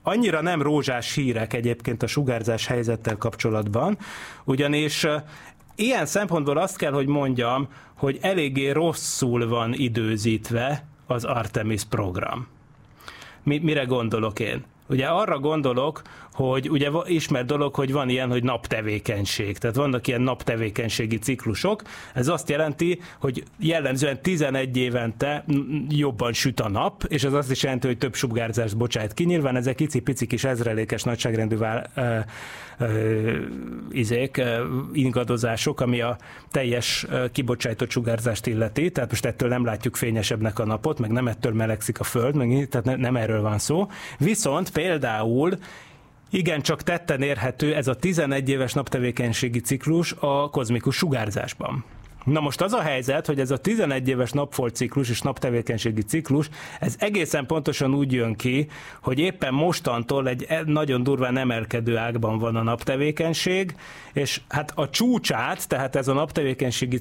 [0.03, 3.97] annyira nem rózsás hírek egyébként a sugárzás helyzettel kapcsolatban,
[4.43, 5.07] ugyanis
[5.75, 12.47] ilyen szempontból azt kell, hogy mondjam, hogy eléggé rosszul van időzítve az Artemis program.
[13.43, 14.65] Mi, mire gondolok én?
[14.87, 16.01] Ugye arra gondolok,
[16.35, 19.57] hogy ugye ismert dolog, hogy van ilyen, hogy naptevékenység.
[19.57, 21.81] Tehát vannak ilyen naptevékenységi ciklusok.
[22.13, 25.45] Ez azt jelenti, hogy jellemzően 11 évente
[25.89, 29.23] jobban süt a nap, és ez azt is jelenti, hogy több sugárzást bocsájt ki.
[29.23, 32.17] Nyilván ezek icipici kis ezrelékes nagyságrendű vál, ö,
[32.77, 33.37] ö,
[33.91, 36.17] izék, ö, ingadozások, ami a
[36.51, 38.91] teljes kibocsájtott sugárzást illeti.
[38.91, 42.67] Tehát most ettől nem látjuk fényesebbnek a napot, meg nem ettől melegszik a föld, meg,
[42.69, 43.87] tehát ne, nem erről van szó.
[44.17, 45.57] Viszont például
[46.35, 51.85] igen, csak tetten érhető ez a 11 éves naptevékenységi ciklus a kozmikus sugárzásban.
[52.25, 56.95] Na most az a helyzet, hogy ez a 11 éves napfolciklus és naptevékenységi ciklus, ez
[56.99, 58.67] egészen pontosan úgy jön ki,
[59.01, 63.75] hogy éppen mostantól egy e- nagyon durván emelkedő ágban van a naptevékenység,
[64.13, 66.99] és hát a csúcsát, tehát ez a naptevékenységi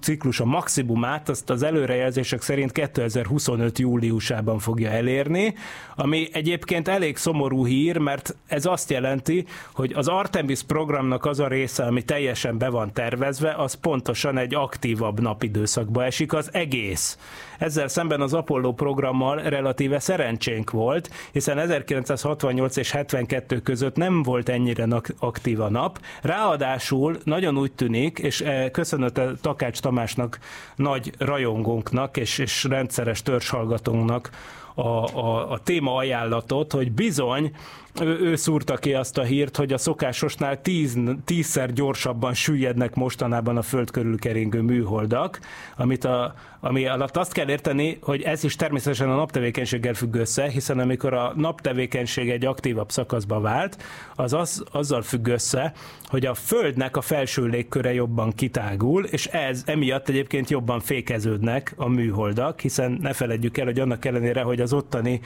[0.00, 5.54] ciklus a maximumát, azt az előrejelzések szerint 2025 júliusában fogja elérni,
[5.96, 11.48] ami egyébként elég szomorú hír, mert ez azt jelenti, hogy az Artemis programnak az a
[11.48, 17.18] része, ami teljesen be van tervezve, az pontosan egy aktívabb napidőszakba esik az egész.
[17.58, 24.48] Ezzel szemben az Apollo programmal relatíve szerencsénk volt, hiszen 1968 és 72 között nem volt
[24.48, 24.86] ennyire
[25.18, 26.00] aktív a nap.
[26.22, 29.08] Ráadásul nagyon úgy tűnik, és eh, köszönöm
[29.40, 30.38] Takács Tamásnak,
[30.76, 34.30] nagy rajongónknak és, és rendszeres törzshallgatónknak,
[34.74, 37.52] a, a, a téma ajánlatot, hogy bizony
[38.00, 43.56] ő, ő szúrta ki azt a hírt, hogy a szokásosnál tíz, tízszer gyorsabban süllyednek mostanában
[43.56, 45.40] a föld körül keringő műholdak,
[45.76, 50.48] amit a, ami alatt azt kell érteni, hogy ez is természetesen a naptevékenységgel függ össze,
[50.48, 53.82] hiszen amikor a naptevékenység egy aktívabb szakaszba vált,
[54.14, 55.72] az, az azzal függ össze,
[56.04, 61.88] hogy a Földnek a felső légköre jobban kitágul, és ez emiatt egyébként jobban fékeződnek a
[61.88, 65.20] műholdak, hiszen ne feledjük el, hogy annak ellenére, hogy az ottani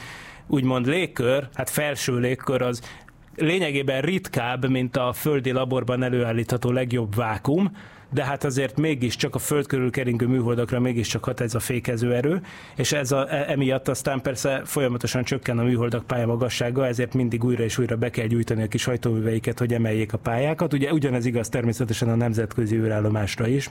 [0.46, 2.80] úgymond légkör, hát felső légkör az
[3.36, 7.70] lényegében ritkább, mint a földi laborban előállítható legjobb vákum,
[8.12, 12.40] de hát azért mégiscsak a föld körül keringő műholdakra mégiscsak hat ez a fékező erő,
[12.76, 17.62] és ez a, e- emiatt aztán persze folyamatosan csökken a műholdak pályamagassága, ezért mindig újra
[17.62, 20.72] és újra be kell gyújtani a kis hajtóműveiket, hogy emeljék a pályákat.
[20.72, 23.70] Ugye ugyanez igaz természetesen a nemzetközi űrállomásra is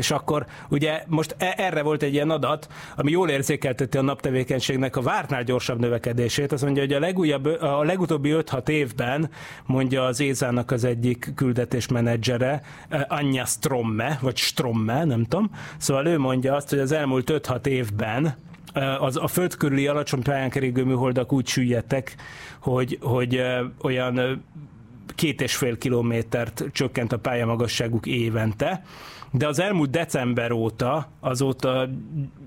[0.00, 4.96] és akkor ugye most e- erre volt egy ilyen adat, ami jól érzékelteti a naptevékenységnek
[4.96, 6.52] a vártnál gyorsabb növekedését.
[6.52, 9.30] Azt mondja, hogy a, legújabb, a legutóbbi 5-6 évben,
[9.66, 15.50] mondja az Ézának az egyik küldetésmenedzsere, eh, Anya Stromme, vagy Stromme, nem tudom.
[15.76, 18.34] Szóval ő mondja azt, hogy az elmúlt 5-6 évben
[18.72, 22.14] eh, az a föld körüli alacsony pályán keringő műholdak úgy süllyedtek,
[22.60, 23.42] hogy, hogy
[23.82, 24.42] olyan
[25.14, 28.82] két és fél kilométert csökkent a pályamagasságuk évente,
[29.30, 31.88] de az elmúlt december óta, azóta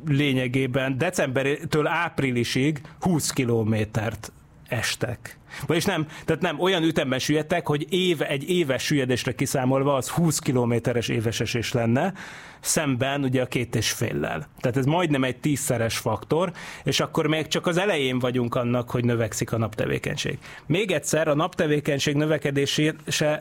[0.08, 4.32] lényegében decembertől áprilisig 20 kilométert
[4.68, 5.38] estek.
[5.66, 10.40] Vagyis nem, tehát nem, olyan ütemben süllyedtek, hogy éve, egy éves süllyedésre kiszámolva az 20
[10.40, 12.14] kilométeres éves esés lenne,
[12.64, 14.48] szemben ugye a két és féllel.
[14.60, 16.52] Tehát ez majdnem egy tízszeres faktor,
[16.84, 20.38] és akkor még csak az elején vagyunk annak, hogy növekszik a naptevékenység.
[20.66, 22.96] Még egyszer, a naptevékenység növekedése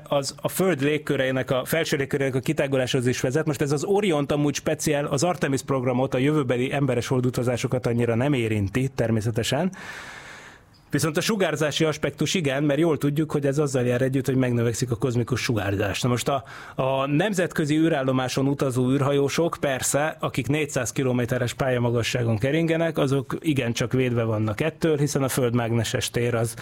[0.09, 3.47] az a Föld légköreinek, a felső légköreinek a kitáguláshoz is vezet.
[3.47, 8.33] Most ez az Orient amúgy speciál, az Artemis programot, a jövőbeli emberes holdutazásokat annyira nem
[8.33, 9.73] érinti természetesen,
[10.93, 14.91] Viszont a sugárzási aspektus igen, mert jól tudjuk, hogy ez azzal jár együtt, hogy megnövekszik
[14.91, 16.01] a kozmikus sugárzás.
[16.01, 23.37] Na most a, a nemzetközi űrállomáson utazó űrhajósok persze, akik 400 kilométeres pályamagasságon keringenek, azok
[23.41, 26.55] igencsak védve vannak ettől, hiszen a földmágneses tér az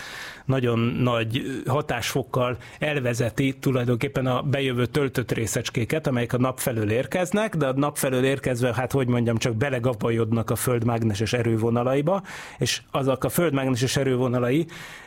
[0.44, 7.66] nagyon nagy hatásfokkal elvezeti tulajdonképpen a bejövő töltött részecskéket, amelyek a nap felől érkeznek, de
[7.66, 12.22] a nap felől érkezve, hát hogy mondjam, csak belegapajodnak a földmágneses erővonalaiba,
[12.58, 14.18] és azok a földmágneses erővonalai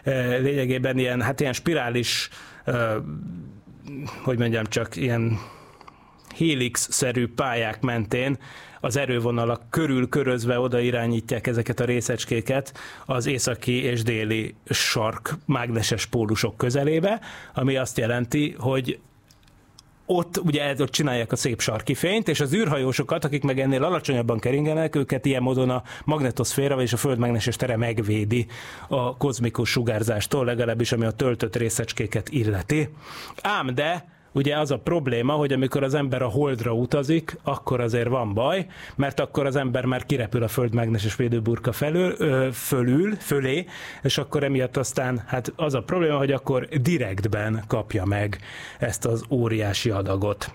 [0.03, 2.29] eh, lényegében ilyen, hát ilyen spirális,
[2.63, 2.95] eh,
[4.23, 5.39] hogy mondjam, csak ilyen
[6.37, 8.37] helix-szerű pályák mentén
[8.79, 12.73] az erővonalak körül körözve oda irányítják ezeket a részecskéket
[13.05, 17.19] az északi és déli sark mágneses pólusok közelébe,
[17.53, 18.99] ami azt jelenti, hogy
[20.05, 24.39] ott ugye ott csinálják a szép sarki fényt, és az űrhajósokat, akik meg ennél alacsonyabban
[24.39, 28.47] keringenek, őket ilyen módon a magnetoszféra és a földmágneses tere megvédi
[28.87, 32.89] a kozmikus sugárzástól, legalábbis ami a töltött részecskéket illeti.
[33.41, 38.07] Ám de ugye az a probléma, hogy amikor az ember a holdra utazik, akkor azért
[38.07, 38.65] van baj,
[38.95, 43.65] mert akkor az ember már kirepül a földmágneses védőburka felől, ö, fölül, fölé,
[44.01, 48.39] és akkor emiatt aztán hát az a probléma, hogy akkor direktben kapja meg
[48.79, 50.53] ezt az óriási adagot.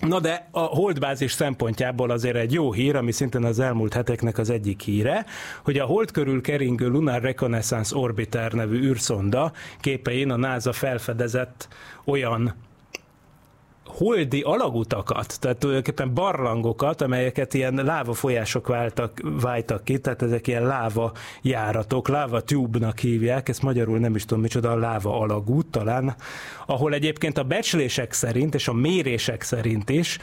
[0.00, 4.50] Na de a holdbázis szempontjából azért egy jó hír, ami szintén az elmúlt heteknek az
[4.50, 5.24] egyik híre,
[5.64, 11.68] hogy a hold körül keringő Lunar Reconnaissance Orbiter nevű űrszonda képein a NASA felfedezett
[12.04, 12.54] olyan
[13.96, 20.66] holdi alagutakat, tehát tulajdonképpen barlangokat, amelyeket ilyen láva folyások váltak, váltak ki, tehát ezek ilyen
[20.66, 26.14] láva járatok, láva tube-nak hívják, ezt magyarul nem is tudom micsoda, a láva alagút talán,
[26.66, 30.18] ahol egyébként a becslések szerint és a mérések szerint is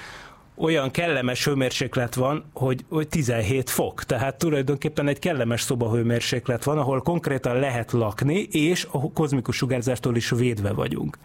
[0.56, 4.04] olyan kellemes hőmérséklet van, hogy, hogy 17 fok.
[4.04, 10.30] Tehát tulajdonképpen egy kellemes szobahőmérséklet van, ahol konkrétan lehet lakni, és a kozmikus sugárzástól is
[10.30, 11.18] védve vagyunk.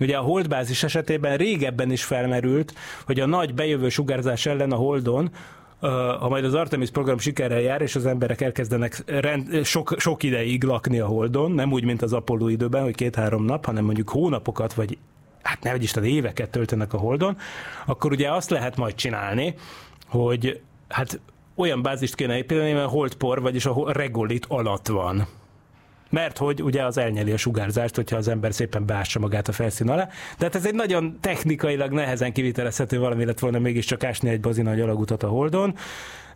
[0.00, 2.74] Ugye a holdbázis esetében régebben is felmerült,
[3.06, 5.30] hogy a nagy bejövő sugárzás ellen a holdon
[6.20, 10.64] ha majd az Artemis program sikerrel jár, és az emberek elkezdenek rend, sok, sok ideig
[10.64, 14.74] lakni a Holdon, nem úgy, mint az Apollo időben, hogy két-három nap, hanem mondjuk hónapokat,
[14.74, 14.98] vagy
[15.42, 17.36] hát ne, Isten éveket töltenek a Holdon,
[17.86, 19.54] akkor ugye azt lehet majd csinálni,
[20.06, 21.20] hogy hát
[21.54, 25.26] olyan bázist kéne építeni, mert holdpor, vagyis a regolit alatt van
[26.10, 29.88] mert hogy ugye az elnyeli a sugárzást, hogyha az ember szépen beássa magát a felszín
[29.88, 30.08] alá.
[30.38, 34.70] De hát ez egy nagyon technikailag nehezen kivitelezhető valami lett volna mégiscsak ásni egy bazina
[34.70, 35.74] nagy alagutat a Holdon.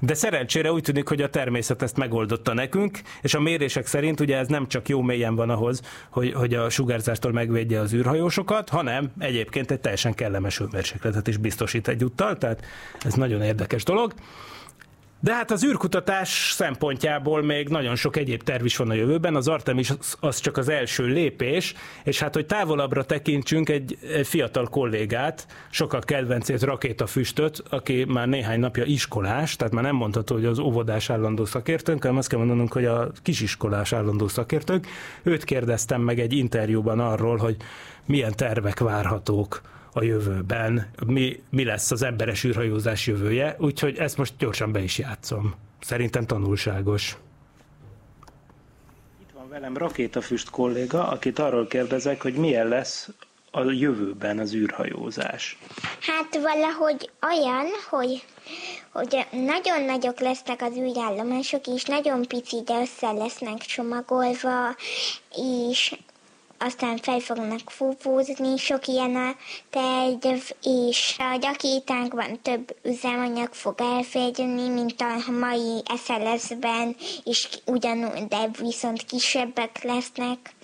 [0.01, 4.37] De szerencsére úgy tűnik, hogy a természet ezt megoldotta nekünk, és a mérések szerint ugye
[4.37, 9.11] ez nem csak jó mélyen van ahhoz, hogy, hogy a sugárzástól megvédje az űrhajósokat, hanem
[9.19, 12.65] egyébként egy teljesen kellemes hőmérsékletet is biztosít egyúttal, tehát
[13.05, 14.13] ez nagyon érdekes dolog.
[15.21, 19.49] De hát az űrkutatás szempontjából még nagyon sok egyéb terv is van a jövőben, az
[19.49, 26.05] Artemis az csak az első lépés, és hát, hogy távolabbra tekintsünk, egy, fiatal kollégát, sokak
[26.05, 31.45] kedvencét, rakétafüstöt, aki már néhány napja iskolás, tehát már nem mondható, hogy az óvodás állandó
[31.45, 34.87] szakértőnk, hanem azt kell mondanunk, hogy a kisiskolás állandó szakértőnk.
[35.23, 37.57] Őt kérdeztem meg egy interjúban arról, hogy
[38.07, 39.61] milyen tervek várhatók
[39.99, 44.99] a jövőben, mi, mi lesz az emberes űrhajózás jövője, úgyhogy ezt most gyorsan be is
[44.99, 45.55] játszom.
[45.81, 47.17] Szerintem tanulságos.
[49.21, 53.09] Itt van velem rakétafüst kolléga, akit arról kérdezek, hogy milyen lesz
[53.51, 55.59] a jövőben az űrhajózás.
[56.01, 58.25] Hát valahogy olyan, hogy,
[58.93, 64.77] hogy nagyon nagyok lesznek az űrállomások, és nagyon pici, de össze lesznek csomagolva,
[65.37, 65.97] és
[66.59, 69.37] aztán fel fognak fúfúzni, sok ilyen a
[69.71, 78.51] terv, és a gyakorlatánkban több üzemanyag fog elférni, mint a mai SLS-ben, és ugyanúgy, de
[78.59, 80.55] viszont kisebbek lesznek.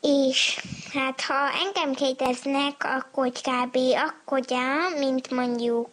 [0.00, 0.60] És
[0.92, 1.34] hát ha
[1.64, 3.78] engem kérdeznek, akkor kb.
[3.94, 5.88] akkora, mint mondjuk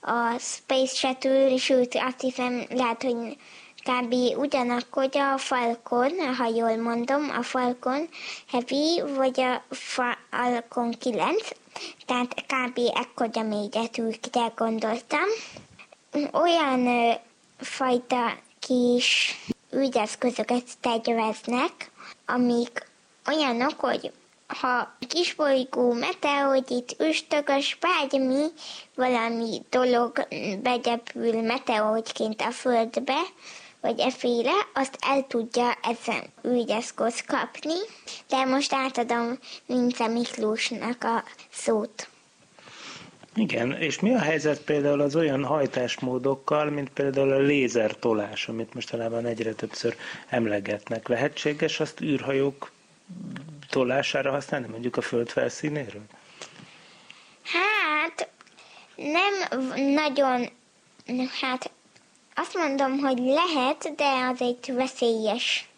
[0.00, 3.36] a Space Shuttle, sőt azt hiszem lehet, hogy
[3.86, 4.38] kb.
[4.38, 8.08] ugyanakkor a Falcon, ha jól mondom, a Falcon
[8.50, 11.48] Heavy, vagy a Falcon 9,
[12.06, 12.80] tehát kb.
[12.94, 15.28] ekkora méretűkre gondoltam.
[16.32, 17.12] Olyan ö,
[17.58, 19.36] fajta kis
[19.72, 21.90] ügyeszközöket terveznek,
[22.26, 22.86] amik
[23.26, 24.12] olyanok, hogy
[24.46, 28.44] ha kisbolygó, meteorit, üstökös, bármi,
[28.94, 30.26] valami dolog
[30.62, 33.20] begyepül meteoritként a Földbe,
[33.80, 37.78] vagy eféle, azt el tudja ezen ügyeszköz kapni,
[38.28, 42.08] de most átadom Vince Miklósnak a szót.
[43.34, 49.26] Igen, és mi a helyzet például az olyan hajtásmódokkal, mint például a lézertolás, amit mostanában
[49.26, 49.96] egyre többször
[50.28, 51.08] emlegetnek.
[51.08, 52.70] Lehetséges azt űrhajók
[53.70, 56.04] tolására használni, mondjuk a föld felszínéről?
[57.42, 58.28] Hát,
[58.96, 59.62] nem
[59.94, 60.48] nagyon,
[61.40, 61.70] hát
[62.36, 65.68] azt mondom, hogy lehet, de az egy veszélyes.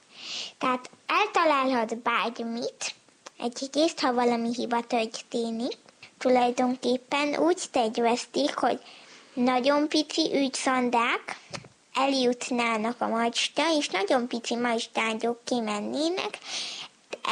[0.58, 2.94] Tehát eltalálhat bármit,
[3.38, 5.76] egyrészt, ha valami hiba történik,
[6.18, 8.80] tulajdonképpen úgy tervezték, hogy
[9.34, 11.40] nagyon pici ügyszondák
[11.94, 16.38] eljutnának a macska, és nagyon pici majstányok kimennének,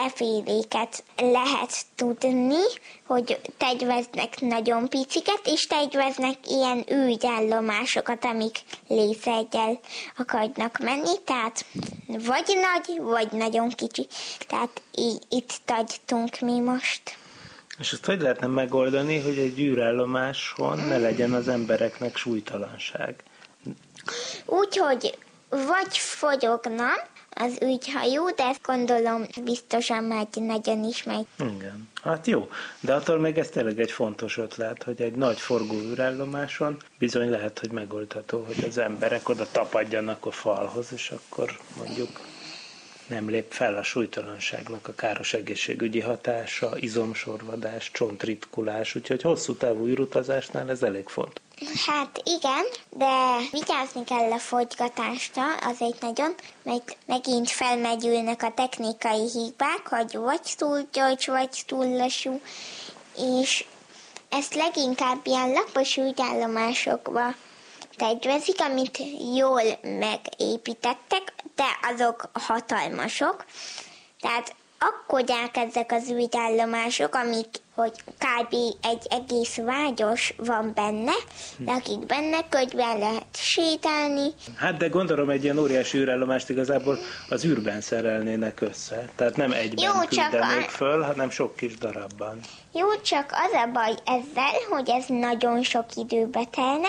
[0.04, 2.62] eféléket lehet tudni,
[3.06, 9.80] hogy terveznek nagyon piciket, és terveznek ilyen ügyállomásokat, amik lézergyel
[10.16, 11.64] akarnak menni, tehát
[12.06, 14.06] vagy nagy, vagy nagyon kicsi.
[14.48, 17.16] Tehát így, itt tagytunk mi most.
[17.78, 23.14] És ezt hogy lehetne megoldani, hogy egy űrállomáson ne legyen az embereknek súlytalanság?
[24.44, 25.18] Úgyhogy
[25.48, 26.86] vagy fogyogna,
[27.38, 31.26] az ügyhajó, de ezt gondolom biztosan már nagyon is megy.
[31.38, 31.88] Igen.
[32.02, 32.48] Hát jó,
[32.80, 37.58] de attól még ez tényleg egy fontos ötlet, hogy egy nagy forgó űrállomáson bizony lehet,
[37.58, 42.20] hogy megoldható, hogy az emberek oda tapadjanak a falhoz, és akkor mondjuk
[43.06, 50.70] nem lép fel a súlytalanságnak a káros egészségügyi hatása, izomsorvadás, csontritkulás, úgyhogy hosszú távú űrutazásnál
[50.70, 51.42] ez elég fontos.
[51.86, 59.88] Hát igen, de vigyázni kell a fogygatásra, azért nagyon, mert megint felmegyülnek a technikai hibák,
[59.88, 62.40] hogy vagy túl gyors, vagy túl lassú,
[63.16, 63.64] és
[64.28, 67.34] ezt leginkább ilyen lapos ügyállomásokba
[67.96, 68.98] tervezik, amit
[69.34, 73.44] jól megépítettek, de azok hatalmasok.
[74.20, 78.54] Tehát akkodják ezek az ügyállomások, amik, hogy kb.
[78.82, 81.12] egy egész vágyos van benne,
[81.56, 84.28] de akik benne könyvben lehet sétálni.
[84.56, 86.98] Hát de gondolom egy ilyen óriási űrállomást igazából
[87.28, 89.08] az űrben szerelnének össze.
[89.16, 92.40] Tehát nem egyben Jó, küldenék a- föl, hanem sok kis darabban.
[92.72, 96.88] Jó, csak az a baj ezzel, hogy ez nagyon sok időbe telne,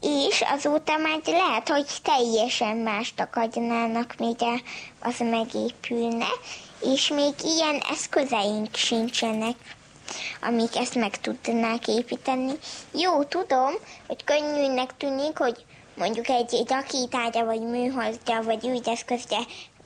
[0.00, 4.60] és azóta már lehet, hogy teljesen mást akarnának, mire
[5.00, 6.26] az megépülne,
[6.82, 9.56] és még ilyen eszközeink sincsenek,
[10.42, 12.52] amik ezt meg tudnák építeni.
[12.92, 13.72] Jó, tudom,
[14.06, 15.64] hogy könnyűnek tűnik, hogy
[15.96, 19.38] mondjuk egy, rakétára, vagy műholdra, vagy ügyeszközre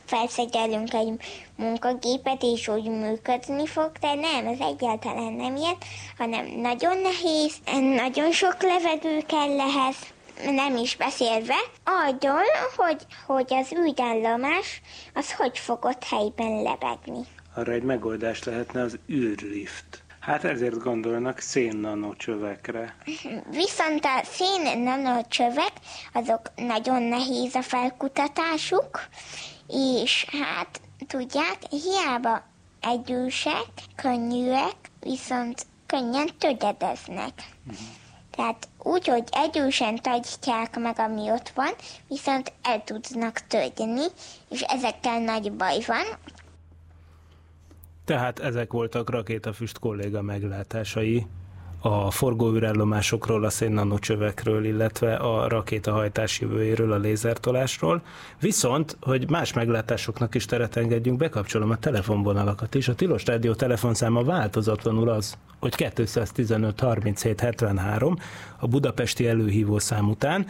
[0.06, 1.12] felszegyelünk egy
[1.56, 5.76] munkagépet, és úgy működni fog, de nem, ez egyáltalán nem ilyen,
[6.18, 7.54] hanem nagyon nehéz,
[7.96, 9.96] nagyon sok levegő kell ehhez,
[10.42, 12.42] nem is beszélve arról,
[12.76, 14.80] hogy, hogy az ügyállomás
[15.14, 17.20] az hogy fog ott helyben lebegni.
[17.54, 20.02] Arra egy megoldás lehetne az űrlift.
[20.20, 22.96] Hát ezért gondolnak szénnanocsövekre.
[23.50, 25.72] Viszont a szén nanocsövek,
[26.12, 29.00] azok nagyon nehéz a felkutatásuk,
[29.68, 32.42] és hát tudják, hiába
[32.80, 33.66] egyősek,
[33.96, 37.32] könnyűek, viszont könnyen töredeznek.
[38.36, 41.70] Tehát úgy, hogy egyősen tagyják meg, ami ott van,
[42.08, 44.04] viszont el tudnak törni,
[44.48, 46.04] és ezekkel nagy baj van,
[48.04, 51.26] Tehát ezek voltak rakétafüst kolléga meglátásai
[51.86, 58.02] a forgóűrállomásokról, a szénnanocsövekről, illetve a rakétahajtás jövőjéről, a lézertolásról.
[58.40, 62.88] Viszont, hogy más meglátásoknak is teret engedjünk, bekapcsolom a telefonvonalakat is.
[62.88, 68.16] A Tilos Rádió telefonszáma változatlanul az, hogy 215 37 73
[68.58, 70.46] a budapesti előhívó szám után.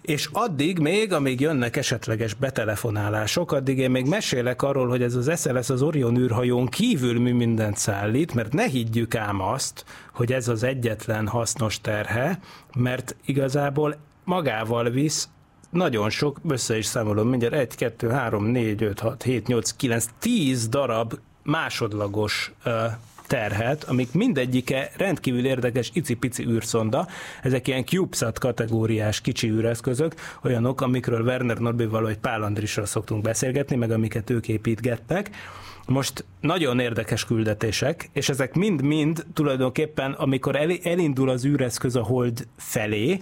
[0.00, 5.40] És addig még, amíg jönnek esetleges betelefonálások, addig én még mesélek arról, hogy ez az
[5.40, 10.48] SLS az Orion űrhajón kívül mi mindent szállít, mert ne higgyük ám azt, hogy ez
[10.48, 12.38] az egyetlen hasznos terhe,
[12.76, 15.28] mert igazából magával visz
[15.70, 20.06] nagyon sok, össze is számolom mindjárt, 1, 2, 3, 4, 5, 6, 7, 8, 9,
[20.18, 22.52] 10 darab másodlagos
[23.30, 27.06] terhet, amik mindegyike rendkívül érdekes icipici űrszonda,
[27.42, 30.14] ezek ilyen CubeSat kategóriás kicsi űreszközök,
[30.44, 35.30] olyanok, amikről Werner Norbival vagy Pál Andrisra szoktunk beszélgetni, meg amiket ők építgettek.
[35.86, 43.18] Most nagyon érdekes küldetések, és ezek mind-mind tulajdonképpen, amikor elindul az űreszköz a hold felé,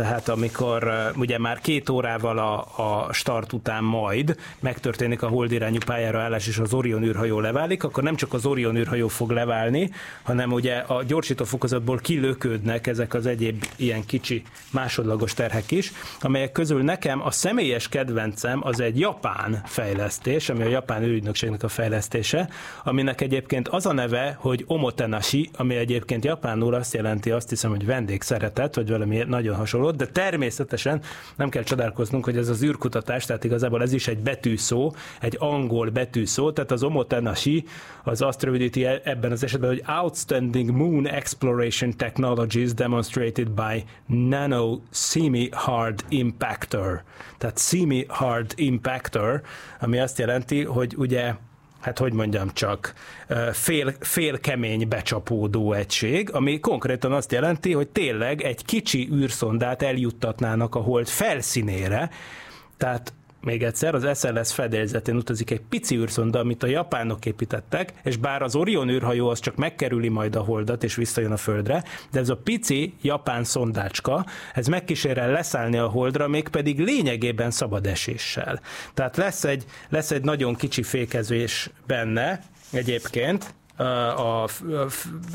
[0.00, 2.58] tehát amikor ugye már két órával a,
[3.06, 7.84] a start után majd megtörténik a hold irányú pályára állás, és az Orion űrhajó leválik,
[7.84, 9.90] akkor nem csak az Orion űrhajó fog leválni,
[10.22, 14.42] hanem ugye a gyorsító fokozatból kilöködnek ezek az egyéb ilyen kicsi
[14.72, 20.68] másodlagos terhek is, amelyek közül nekem a személyes kedvencem az egy japán fejlesztés, ami a
[20.68, 22.48] japán űrügynökségnek a fejlesztése,
[22.84, 27.86] aminek egyébként az a neve, hogy Omotenashi, ami egyébként japánul azt jelenti, azt hiszem, hogy
[27.86, 31.02] vendégszeretet, vagy valami nagyon hasonló, de természetesen
[31.36, 35.88] nem kell csodálkoznunk, hogy ez az űrkutatás, tehát igazából ez is egy betűszó, egy angol
[35.88, 37.64] betűszó, tehát az Omotenashi
[38.04, 45.48] az azt rövidíti ebben az esetben, hogy Outstanding Moon Exploration Technologies Demonstrated by Nano Semi
[45.52, 47.02] Hard Impactor.
[47.38, 49.42] Tehát Semi Hard Impactor,
[49.80, 51.34] ami azt jelenti, hogy ugye
[51.80, 52.94] hát hogy mondjam csak,
[53.52, 60.74] fél, fél kemény becsapódó egység, ami konkrétan azt jelenti, hogy tényleg egy kicsi űrszondát eljuttatnának
[60.74, 62.10] a hold felszínére,
[62.76, 68.16] tehát még egyszer, az SLS fedélzetén utazik egy pici űrszonda, amit a japánok építettek, és
[68.16, 72.20] bár az Orion űrhajó az csak megkerüli majd a holdat, és visszajön a földre, de
[72.20, 78.60] ez a pici japán szondácska, ez megkísérel leszállni a holdra, mégpedig lényegében szabad eséssel.
[78.94, 82.40] Tehát lesz egy, lesz egy nagyon kicsi fékezés benne,
[82.72, 83.54] egyébként,
[83.84, 84.48] a,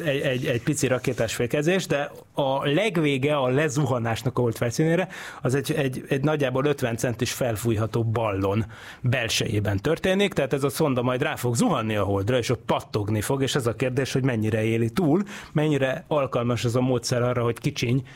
[0.03, 5.07] egy, egy, egy pici rakétás fékezés, de a legvége a lezuhanásnak a volt felszínére,
[5.41, 8.65] az egy, egy, egy nagyjából 50 centis felfújható ballon
[9.01, 13.21] belsejében történik, tehát ez a szonda majd rá fog zuhanni a holdra, és ott pattogni
[13.21, 17.43] fog, és ez a kérdés, hogy mennyire éli túl, mennyire alkalmas az a módszer arra,
[17.43, 18.07] hogy kicsiny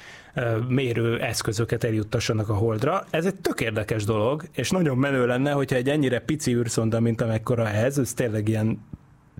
[0.68, 3.06] mérő eszközöket eljuttassanak a holdra.
[3.10, 7.22] Ez egy tök érdekes dolog, és nagyon menő lenne, hogyha egy ennyire pici űrszonda, mint
[7.22, 8.80] amekkora ez, ez tényleg ilyen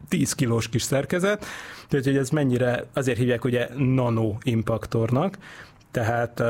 [0.10, 1.46] 10 kilós kis szerkezet,
[1.88, 5.38] tehát hogy ez mennyire, azért hívják ugye nano impaktornak,
[5.92, 6.44] tehát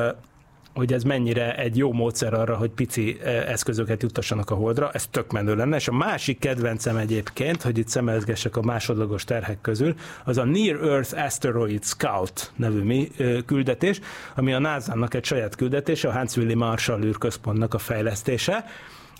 [0.73, 5.31] hogy ez mennyire egy jó módszer arra, hogy pici eszközöket juttassanak a holdra, ez tök
[5.31, 10.37] menő lenne, és a másik kedvencem egyébként, hogy itt szemelgessek a másodlagos terhek közül, az
[10.37, 13.11] a Near Earth Asteroid Scout nevű mi,
[13.45, 13.99] küldetés,
[14.35, 18.65] ami a NASA-nak egy saját küldetése, a Hans Willy Marshall űrközpontnak a fejlesztése,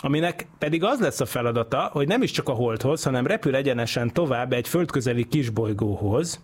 [0.02, 4.14] aminek pedig az lesz a feladata, hogy nem is csak a holdhoz, hanem repül egyenesen
[4.14, 6.40] tovább egy földközeli kisbolygóhoz,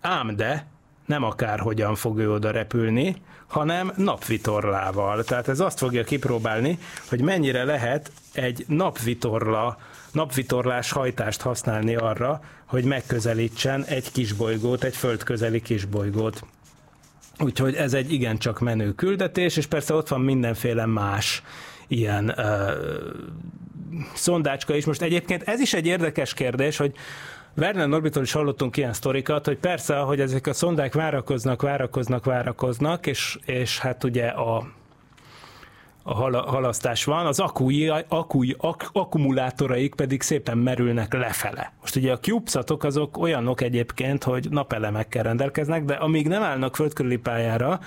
[0.00, 0.66] ám de
[1.06, 3.16] nem akárhogyan fog ő oda repülni,
[3.46, 5.24] hanem napvitorlával.
[5.24, 6.78] Tehát ez azt fogja kipróbálni,
[7.08, 9.78] hogy mennyire lehet egy napvitorla,
[10.12, 16.44] napvitorlás hajtást használni arra, hogy megközelítsen egy kisbolygót, egy földközeli kisbolygót.
[17.38, 21.42] Úgyhogy ez egy igencsak menő küldetés, és persze ott van mindenféle más
[21.88, 22.44] ilyen uh,
[24.14, 24.84] szondácska is.
[24.84, 26.94] Most egyébként ez is egy érdekes kérdés, hogy
[27.56, 33.06] Werner Norbitól is hallottunk ilyen sztorikat, hogy persze, hogy ezek a szondák várakoznak, várakoznak, várakoznak,
[33.06, 34.66] és, és hát ugye a
[36.08, 41.72] a halasztás van, az akúi, akúi, ak, akkumulátoraik pedig szépen merülnek lefele.
[41.80, 47.16] Most ugye a CubeSatok azok olyanok egyébként, hogy napelemekkel rendelkeznek, de amíg nem állnak földkörüli
[47.16, 47.80] pályára,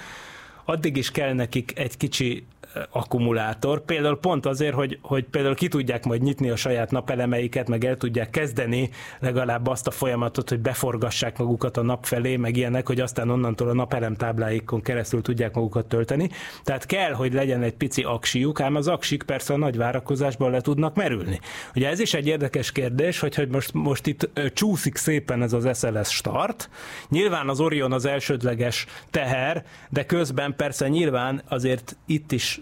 [0.65, 2.45] addig is kell nekik egy kicsi
[2.89, 7.85] akkumulátor, például pont azért, hogy, hogy például ki tudják majd nyitni a saját napelemeiket, meg
[7.85, 8.89] el tudják kezdeni
[9.19, 13.69] legalább azt a folyamatot, hogy beforgassák magukat a nap felé, meg ilyenek, hogy aztán onnantól
[13.69, 16.29] a napelem tábláikon keresztül tudják magukat tölteni.
[16.63, 20.61] Tehát kell, hogy legyen egy pici aksiuk, ám az aksik persze a nagy várakozásban le
[20.61, 21.39] tudnak merülni.
[21.75, 25.79] Ugye ez is egy érdekes kérdés, hogy, hogy most, most itt csúszik szépen ez az
[25.79, 26.69] SLS start.
[27.09, 32.58] Nyilván az Orion az elsődleges teher, de közben persze nyilván azért itt is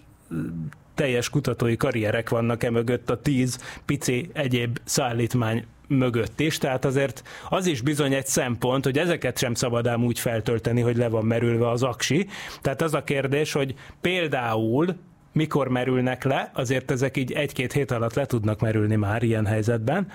[0.94, 7.22] teljes kutatói karrierek vannak e mögött a tíz pici egyéb szállítmány mögött is, tehát azért
[7.48, 11.24] az is bizony egy szempont, hogy ezeket sem szabad ám úgy feltölteni, hogy le van
[11.24, 12.26] merülve az aksi.
[12.60, 14.96] Tehát az a kérdés, hogy például
[15.32, 20.06] mikor merülnek le, azért ezek így egy-két hét alatt le tudnak merülni már ilyen helyzetben,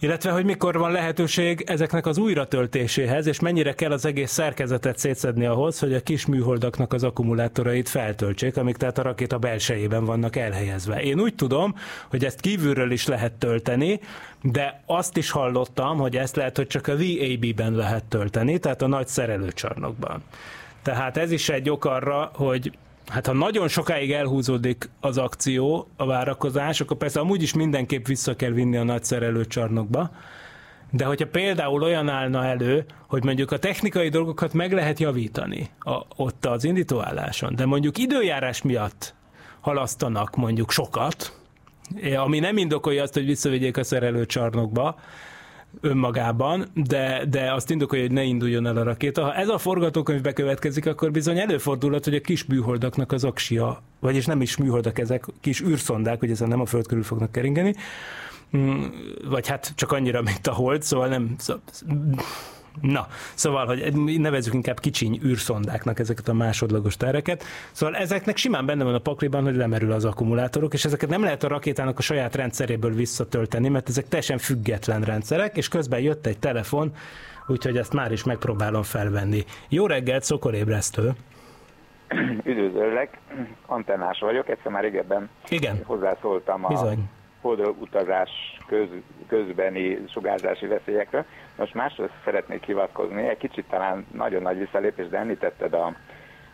[0.00, 5.46] illetve, hogy mikor van lehetőség ezeknek az újratöltéséhez, és mennyire kell az egész szerkezetet szétszedni
[5.46, 11.02] ahhoz, hogy a kis műholdaknak az akkumulátorait feltöltsék, amik tehát a rakéta belsejében vannak elhelyezve.
[11.02, 11.74] Én úgy tudom,
[12.08, 14.00] hogy ezt kívülről is lehet tölteni,
[14.42, 18.86] de azt is hallottam, hogy ezt lehet, hogy csak a VAB-ben lehet tölteni, tehát a
[18.86, 20.22] nagy szerelőcsarnokban.
[20.82, 22.72] Tehát ez is egy ok arra, hogy
[23.06, 28.36] Hát ha nagyon sokáig elhúzódik az akció, a várakozás, akkor persze amúgy is mindenképp vissza
[28.36, 30.10] kell vinni a nagy szerelőcsarnokba,
[30.90, 36.02] de hogyha például olyan állna elő, hogy mondjuk a technikai dolgokat meg lehet javítani a,
[36.16, 39.14] ott az indítóálláson, de mondjuk időjárás miatt
[39.60, 41.38] halasztanak mondjuk sokat,
[42.16, 44.98] ami nem indokolja azt, hogy visszavigyék a szerelőcsarnokba,
[45.80, 49.22] önmagában, de, de azt indokolja, hogy ne induljon el a rakéta.
[49.22, 54.26] Ha ez a forgatókönyv bekövetkezik, akkor bizony előfordulhat, hogy a kis műholdaknak az aksia, vagyis
[54.26, 57.74] nem is műholdak ezek, kis űrszondák, hogy ezen nem a föld körül fognak keringeni,
[58.56, 58.82] mm,
[59.28, 61.36] vagy hát csak annyira, mint a hold, szóval nem,
[62.80, 67.44] Na, szóval, hogy nevezzük inkább kicsiny űrszondáknak ezeket a másodlagos tereket.
[67.72, 71.44] Szóval ezeknek simán benne van a pakliban, hogy lemerül az akkumulátorok, és ezeket nem lehet
[71.44, 76.38] a rakétának a saját rendszeréből visszatölteni, mert ezek teljesen független rendszerek, és közben jött egy
[76.38, 76.92] telefon,
[77.46, 79.44] úgyhogy ezt már is megpróbálom felvenni.
[79.68, 81.10] Jó reggelt, szokorébresztő!
[82.44, 83.18] Üdvözöllek,
[83.66, 85.80] antennás vagyok, egyszer már régebben Igen.
[85.84, 87.08] hozzászóltam a Bizony.
[87.40, 88.30] holdra utazás
[88.66, 88.88] köz,
[89.28, 91.26] közbeni sugárzási veszélyekre.
[91.56, 95.94] Most másról szeretnék hivatkozni, egy kicsit talán nagyon nagy visszalépés, de említetted a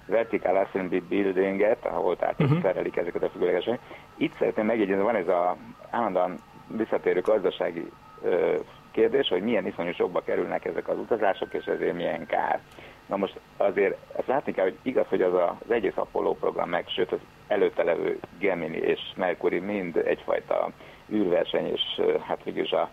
[0.06, 2.60] Vertical Assembly Buildinget, ahol tehát uh-huh.
[2.62, 3.80] szerelik ezeket a függőlegeseket.
[4.16, 5.56] Itt szeretném megjegyezni, van ez a
[5.90, 6.38] állandóan
[6.76, 7.90] visszatérő gazdasági
[8.22, 8.56] ö,
[8.90, 12.60] kérdés, hogy milyen iszonyú sokba kerülnek ezek az utazások, és ezért milyen kár.
[13.06, 16.68] Na most azért ezt látni kell, hogy igaz, hogy az a, az egész Apollo program,
[16.68, 20.70] meg sőt az előtte levő Gemini és Mercury mind egyfajta
[21.12, 22.90] űrverseny, és hát végül is a,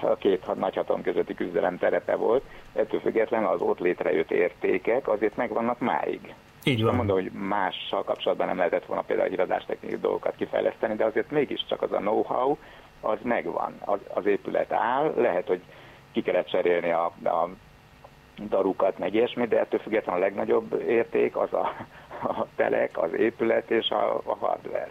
[0.00, 2.42] a két nagyhatalom közötti küzdelem terepe volt.
[2.72, 6.34] Ettől függetlenül az ott létrejött értékek azért megvannak máig.
[6.64, 6.94] Így van.
[6.94, 11.92] mondom, hogy mással kapcsolatban nem lehetett volna például híradástechnikai dolgokat kifejleszteni, de azért mégiscsak az
[11.92, 12.56] a know-how,
[13.00, 13.74] az megvan.
[13.84, 15.60] Az, az épület áll, lehet, hogy
[16.12, 17.48] ki kellett cserélni a, a
[18.48, 21.72] darukat, meg ilyesmi, de ettől függetlenül a legnagyobb érték az a,
[22.22, 24.90] a telek, az épület és a, a hardware.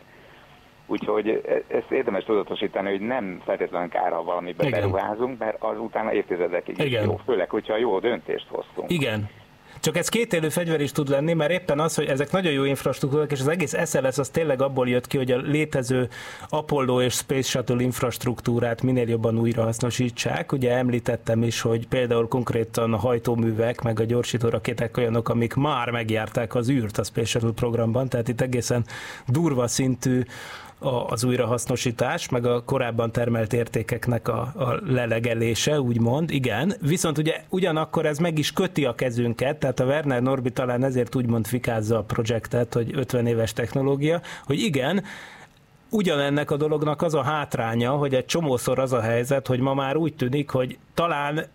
[0.88, 4.80] Úgyhogy e- ezt érdemes tudatosítani, hogy nem feltétlenül kár, ha valamibe Igen.
[4.80, 7.06] beruházunk, mert az utána évtizedekig Igen.
[7.06, 8.92] jó, főleg, hogyha jó döntést hoztunk.
[8.92, 9.30] Igen.
[9.86, 13.32] Csak ez kétélű fegyver is tud lenni, mert éppen az, hogy ezek nagyon jó infrastruktúrák,
[13.32, 16.08] és az egész SLS az tényleg abból jött ki, hogy a létező
[16.50, 20.52] Apollo és Space Shuttle infrastruktúrát minél jobban újrahasznosítsák.
[20.52, 25.90] Ugye említettem is, hogy például konkrétan a hajtóművek, meg a gyorsító rakéták olyanok, amik már
[25.90, 28.86] megjárták az űrt a Space Shuttle programban, tehát itt egészen
[29.28, 30.22] durva szintű
[30.86, 36.74] a- az újrahasznosítás, meg a korábban termelt értékeknek a, a lelegelése, úgymond, igen.
[36.82, 41.16] Viszont ugye ugyanakkor ez meg is köti a kezünket, tehát a Werner Norbi talán ezért
[41.16, 45.04] úgymond fikázza a projektet, hogy 50 éves technológia, hogy igen,
[45.90, 49.96] ugyanennek a dolognak az a hátránya, hogy egy csomószor az a helyzet, hogy ma már
[49.96, 51.46] úgy tűnik, hogy talán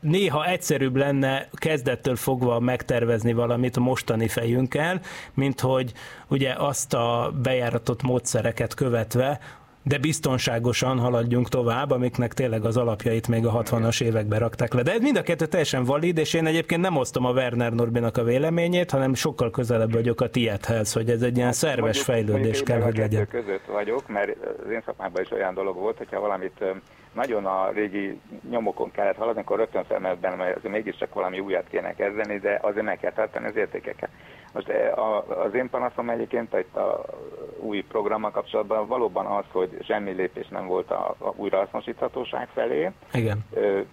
[0.00, 5.00] néha egyszerűbb lenne kezdettől fogva megtervezni valamit a mostani fejünkkel,
[5.34, 5.92] mint hogy
[6.28, 9.40] ugye azt a bejáratott módszereket követve,
[9.82, 14.82] de biztonságosan haladjunk tovább, amiknek tényleg az alapjait még a 60-as években rakták le.
[14.82, 18.16] De ez mind a kettő teljesen valid, és én egyébként nem osztom a Werner Norbinak
[18.16, 22.42] a véleményét, hanem sokkal közelebb vagyok a tiédhez, hogy ez egy ilyen szerves Mondjuk- fejlődés
[22.42, 23.28] mondjuk kell, hogy legyen.
[23.28, 26.64] között vagyok, mert az én szakmában is olyan dolog volt, hogyha valamit
[27.16, 31.68] nagyon a régi nyomokon kellett haladni, akkor rögtön felmerült bennem, hogy azért mégiscsak valami újat
[31.68, 34.10] kéne kezdeni, de azért meg kell tartani az értékeket.
[34.52, 34.98] Most eh,
[35.44, 37.04] az én panaszom egyébként itt a
[37.60, 42.90] új programmal kapcsolatban valóban az, hogy semmi lépés nem volt a, a újrahasznosíthatóság felé.
[43.12, 43.44] Igen.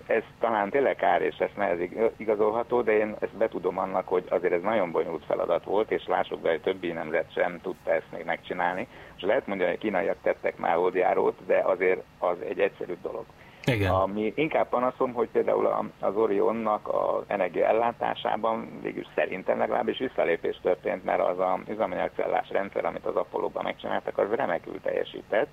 [0.07, 4.53] Ez talán tényleg kár, és ez nehezik igazolható, de én ezt betudom annak, hogy azért
[4.53, 8.25] ez nagyon bonyolult feladat volt, és lássuk be, hogy többi nemzet sem tudta ezt még
[8.25, 8.87] megcsinálni.
[9.15, 13.25] És lehet mondani, hogy a kínaiak tettek már oldjárót, de azért az egy egyszerű dolog.
[13.65, 13.91] Igen.
[13.91, 20.59] Ami inkább panaszom, hogy például a- az Orionnak az energia ellátásában végül szerintem legalábbis visszalépés
[20.61, 25.47] történt, mert az a üzemanyagcellás rendszer, amit az Apollo-ban megcsináltak, az remekül teljesített.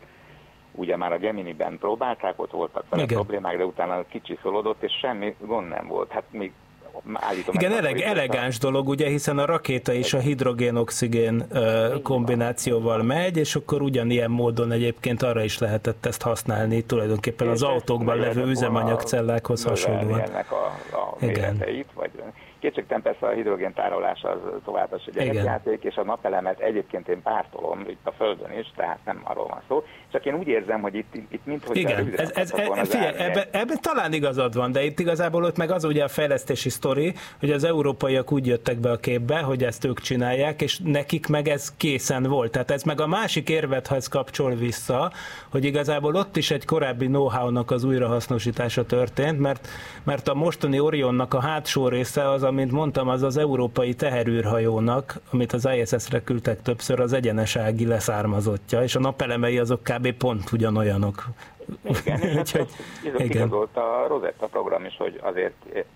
[0.73, 5.37] Ugye már a Gemini-ben próbálták, ott voltak vele problémák, de utána kicsi szolódott, és semmi
[5.39, 6.11] gond nem volt.
[6.11, 6.53] Hát még
[7.13, 7.55] állítom...
[7.55, 11.47] Igen, eleg, elegáns dolog, ugye, hiszen a rakéta is a hidrogén-oxigén
[12.03, 18.19] kombinációval megy, és akkor ugyanilyen módon egyébként arra is lehetett ezt használni, tulajdonképpen az autókban
[18.19, 20.21] levő üzemanyagcellákhoz hasonlóan.
[20.21, 20.65] ennek a,
[20.97, 21.55] a Igen.
[21.55, 22.11] méreteit, vagy
[22.61, 27.23] kétségtelen persze a hidrogén tárolás az továbbra is egy játék, és a napelemet egyébként én
[27.23, 29.83] pártolom itt a Földön is, tehát nem arról van szó.
[30.13, 33.75] Csak én úgy érzem, hogy itt, itt minthogy Igen, ez, ez, ez, figyelj, ebben ebbe
[33.81, 37.65] talán igazad van, de itt igazából ott meg az ugye a fejlesztési sztori, hogy az
[37.65, 42.23] európaiak úgy jöttek be a képbe, hogy ezt ők csinálják, és nekik meg ez készen
[42.23, 42.53] volt.
[42.53, 45.13] Tehát ez meg a másik érvet, ha ez kapcsol vissza,
[45.51, 49.69] hogy igazából ott is egy korábbi know-how-nak az újrahasznosítása történt, mert,
[50.05, 55.53] mert a mostani Orionnak a hátsó része az, amint mondtam, az az európai teherűrhajónak, amit
[55.53, 60.13] az ISS-re küldtek többször, az egyenesági leszármazottja, és a napelemei azok kb.
[60.13, 61.25] pont ugyanolyanok.
[61.85, 62.69] Igen, és Úgyhogy,
[63.05, 63.27] hát igen.
[63.27, 65.55] igazolt a Rosetta program is, hogy azért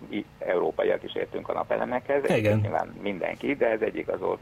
[0.09, 2.59] i- európaiak is értünk a napelemekhez, Igen.
[2.59, 4.39] Nyilván mindenki, de ez egy igazolt.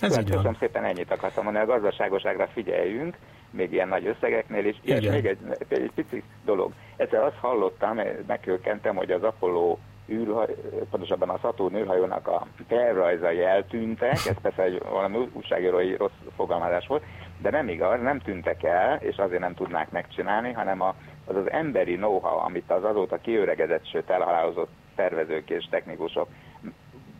[0.00, 0.36] Ez Hát így van.
[0.36, 3.16] Köszönöm szépen, ennyit akartam mondani, a gazdaságoságra figyeljünk,
[3.50, 4.76] még ilyen nagy összegeknél is.
[4.82, 5.12] És Igen.
[5.12, 5.38] még egy,
[5.68, 6.72] egy pici dolog.
[6.96, 9.76] Egyszer azt hallottam, megkökkentem, hogy az Apollo
[10.08, 10.54] űrhaj,
[10.90, 17.02] pontosabban a Saturn űrhajónak a tervrajzai eltűntek, ez persze egy valami újságírói rossz fogalmazás volt,
[17.38, 20.94] de nem igaz, nem tűntek el, és azért nem tudnák megcsinálni, hanem a,
[21.24, 26.28] az az emberi know-how, amit az azóta kiöregedett, sőt elhalálozott tervezők és technikusok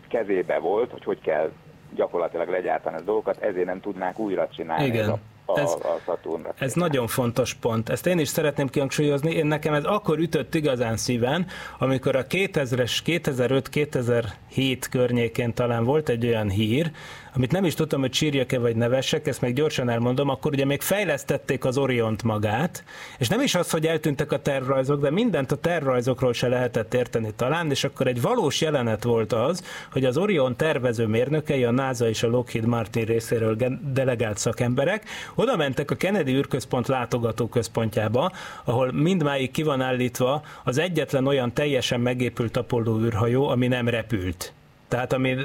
[0.08, 1.50] kezébe volt, hogy hogy kell
[1.94, 5.08] gyakorlatilag legyártani a dolgokat, ezért nem tudnák újra csinálni Igen.
[5.08, 6.54] a, a, Ez- a Saturnra.
[6.58, 7.88] Ez nagyon fontos pont.
[7.88, 9.30] Ezt én is szeretném kihangsúlyozni.
[9.32, 11.46] Én nekem ez akkor ütött igazán szíven,
[11.78, 16.90] amikor a 2000-es, 2005-2007 környékén talán volt egy olyan hír,
[17.36, 20.80] amit nem is tudtam, hogy sírjak-e vagy nevessek, ezt meg gyorsan elmondom, akkor ugye még
[20.80, 22.84] fejlesztették az Oriont magát,
[23.18, 27.32] és nem is az, hogy eltűntek a tervrajzok, de mindent a tervrajzokról se lehetett érteni
[27.36, 29.62] talán, és akkor egy valós jelenet volt az,
[29.92, 33.56] hogy az Orion tervező mérnökei, a NASA és a Lockheed Martin részéről
[33.92, 35.04] delegált szakemberek
[35.34, 38.32] oda mentek a Kennedy űrközpont látogatóközpontjába,
[38.64, 44.52] ahol mindmáig ki van állítva az egyetlen olyan teljesen megépült Apollo űrhajó, ami nem repült.
[44.94, 45.36] Tehát ami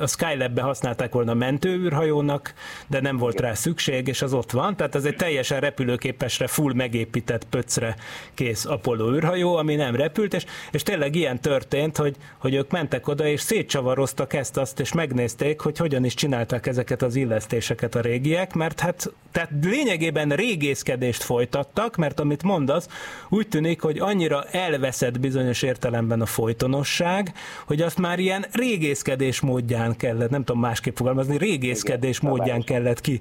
[0.00, 2.54] a Skylab-be használták volna mentőűrhajónak,
[2.86, 4.76] de nem volt rá szükség, és az ott van.
[4.76, 7.96] Tehát ez egy teljesen repülőképesre, full megépített pöcre
[8.34, 13.08] kész Apollo űrhajó, ami nem repült, és, és tényleg ilyen történt, hogy, hogy ők mentek
[13.08, 18.54] oda, és szétcsavaroztak ezt-azt, és megnézték, hogy hogyan is csinálták ezeket az illesztéseket a régiek,
[18.54, 22.88] mert hát tehát lényegében régészkedést folytattak, mert amit mondasz,
[23.28, 27.32] úgy tűnik, hogy annyira elveszett bizonyos értelemben a folytonosság,
[27.66, 28.44] hogy azt már ilyen
[28.74, 32.84] régészkedés módján kellett, nem tudom másképp fogalmazni, régészkedés Igen, módján szabályosan.
[32.84, 33.20] kellett ki,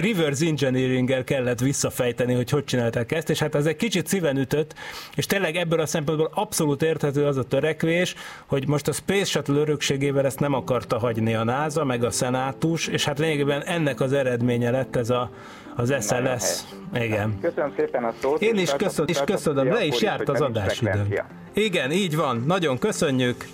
[0.00, 4.74] reverse engineering kellett visszafejteni, hogy hogy csinálták ezt, és hát ez egy kicsit szíven ütött,
[5.14, 8.14] és tényleg ebből a szempontból abszolút érthető az a törekvés,
[8.46, 12.86] hogy most a Space Shuttle örökségével ezt nem akarta hagyni a NASA, meg a szenátus,
[12.86, 15.30] és hát lényegében ennek az eredménye lett ez a,
[15.76, 16.60] az SLS.
[16.94, 17.38] Igen.
[17.40, 18.42] Köszönöm szépen a szót.
[18.42, 21.26] Én is köszönöm, és köszönöm, le is járt az frekvencia.
[21.54, 23.44] Igen, így van, nagyon köszönjük,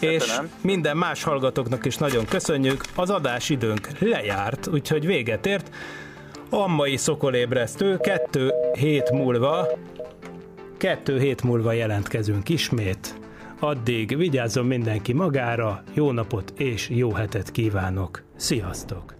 [0.00, 0.50] és Köszönöm.
[0.62, 2.84] minden más hallgatóknak is nagyon köszönjük.
[2.94, 5.70] Az adásidőnk lejárt, úgyhogy véget ért.
[6.50, 9.68] A mai szokolébresztő kettő hét múlva
[10.80, 13.14] kettő hét múlva jelentkezünk ismét.
[13.58, 18.22] Addig vigyázzon mindenki magára, jó napot és jó hetet kívánok.
[18.36, 19.19] Sziasztok!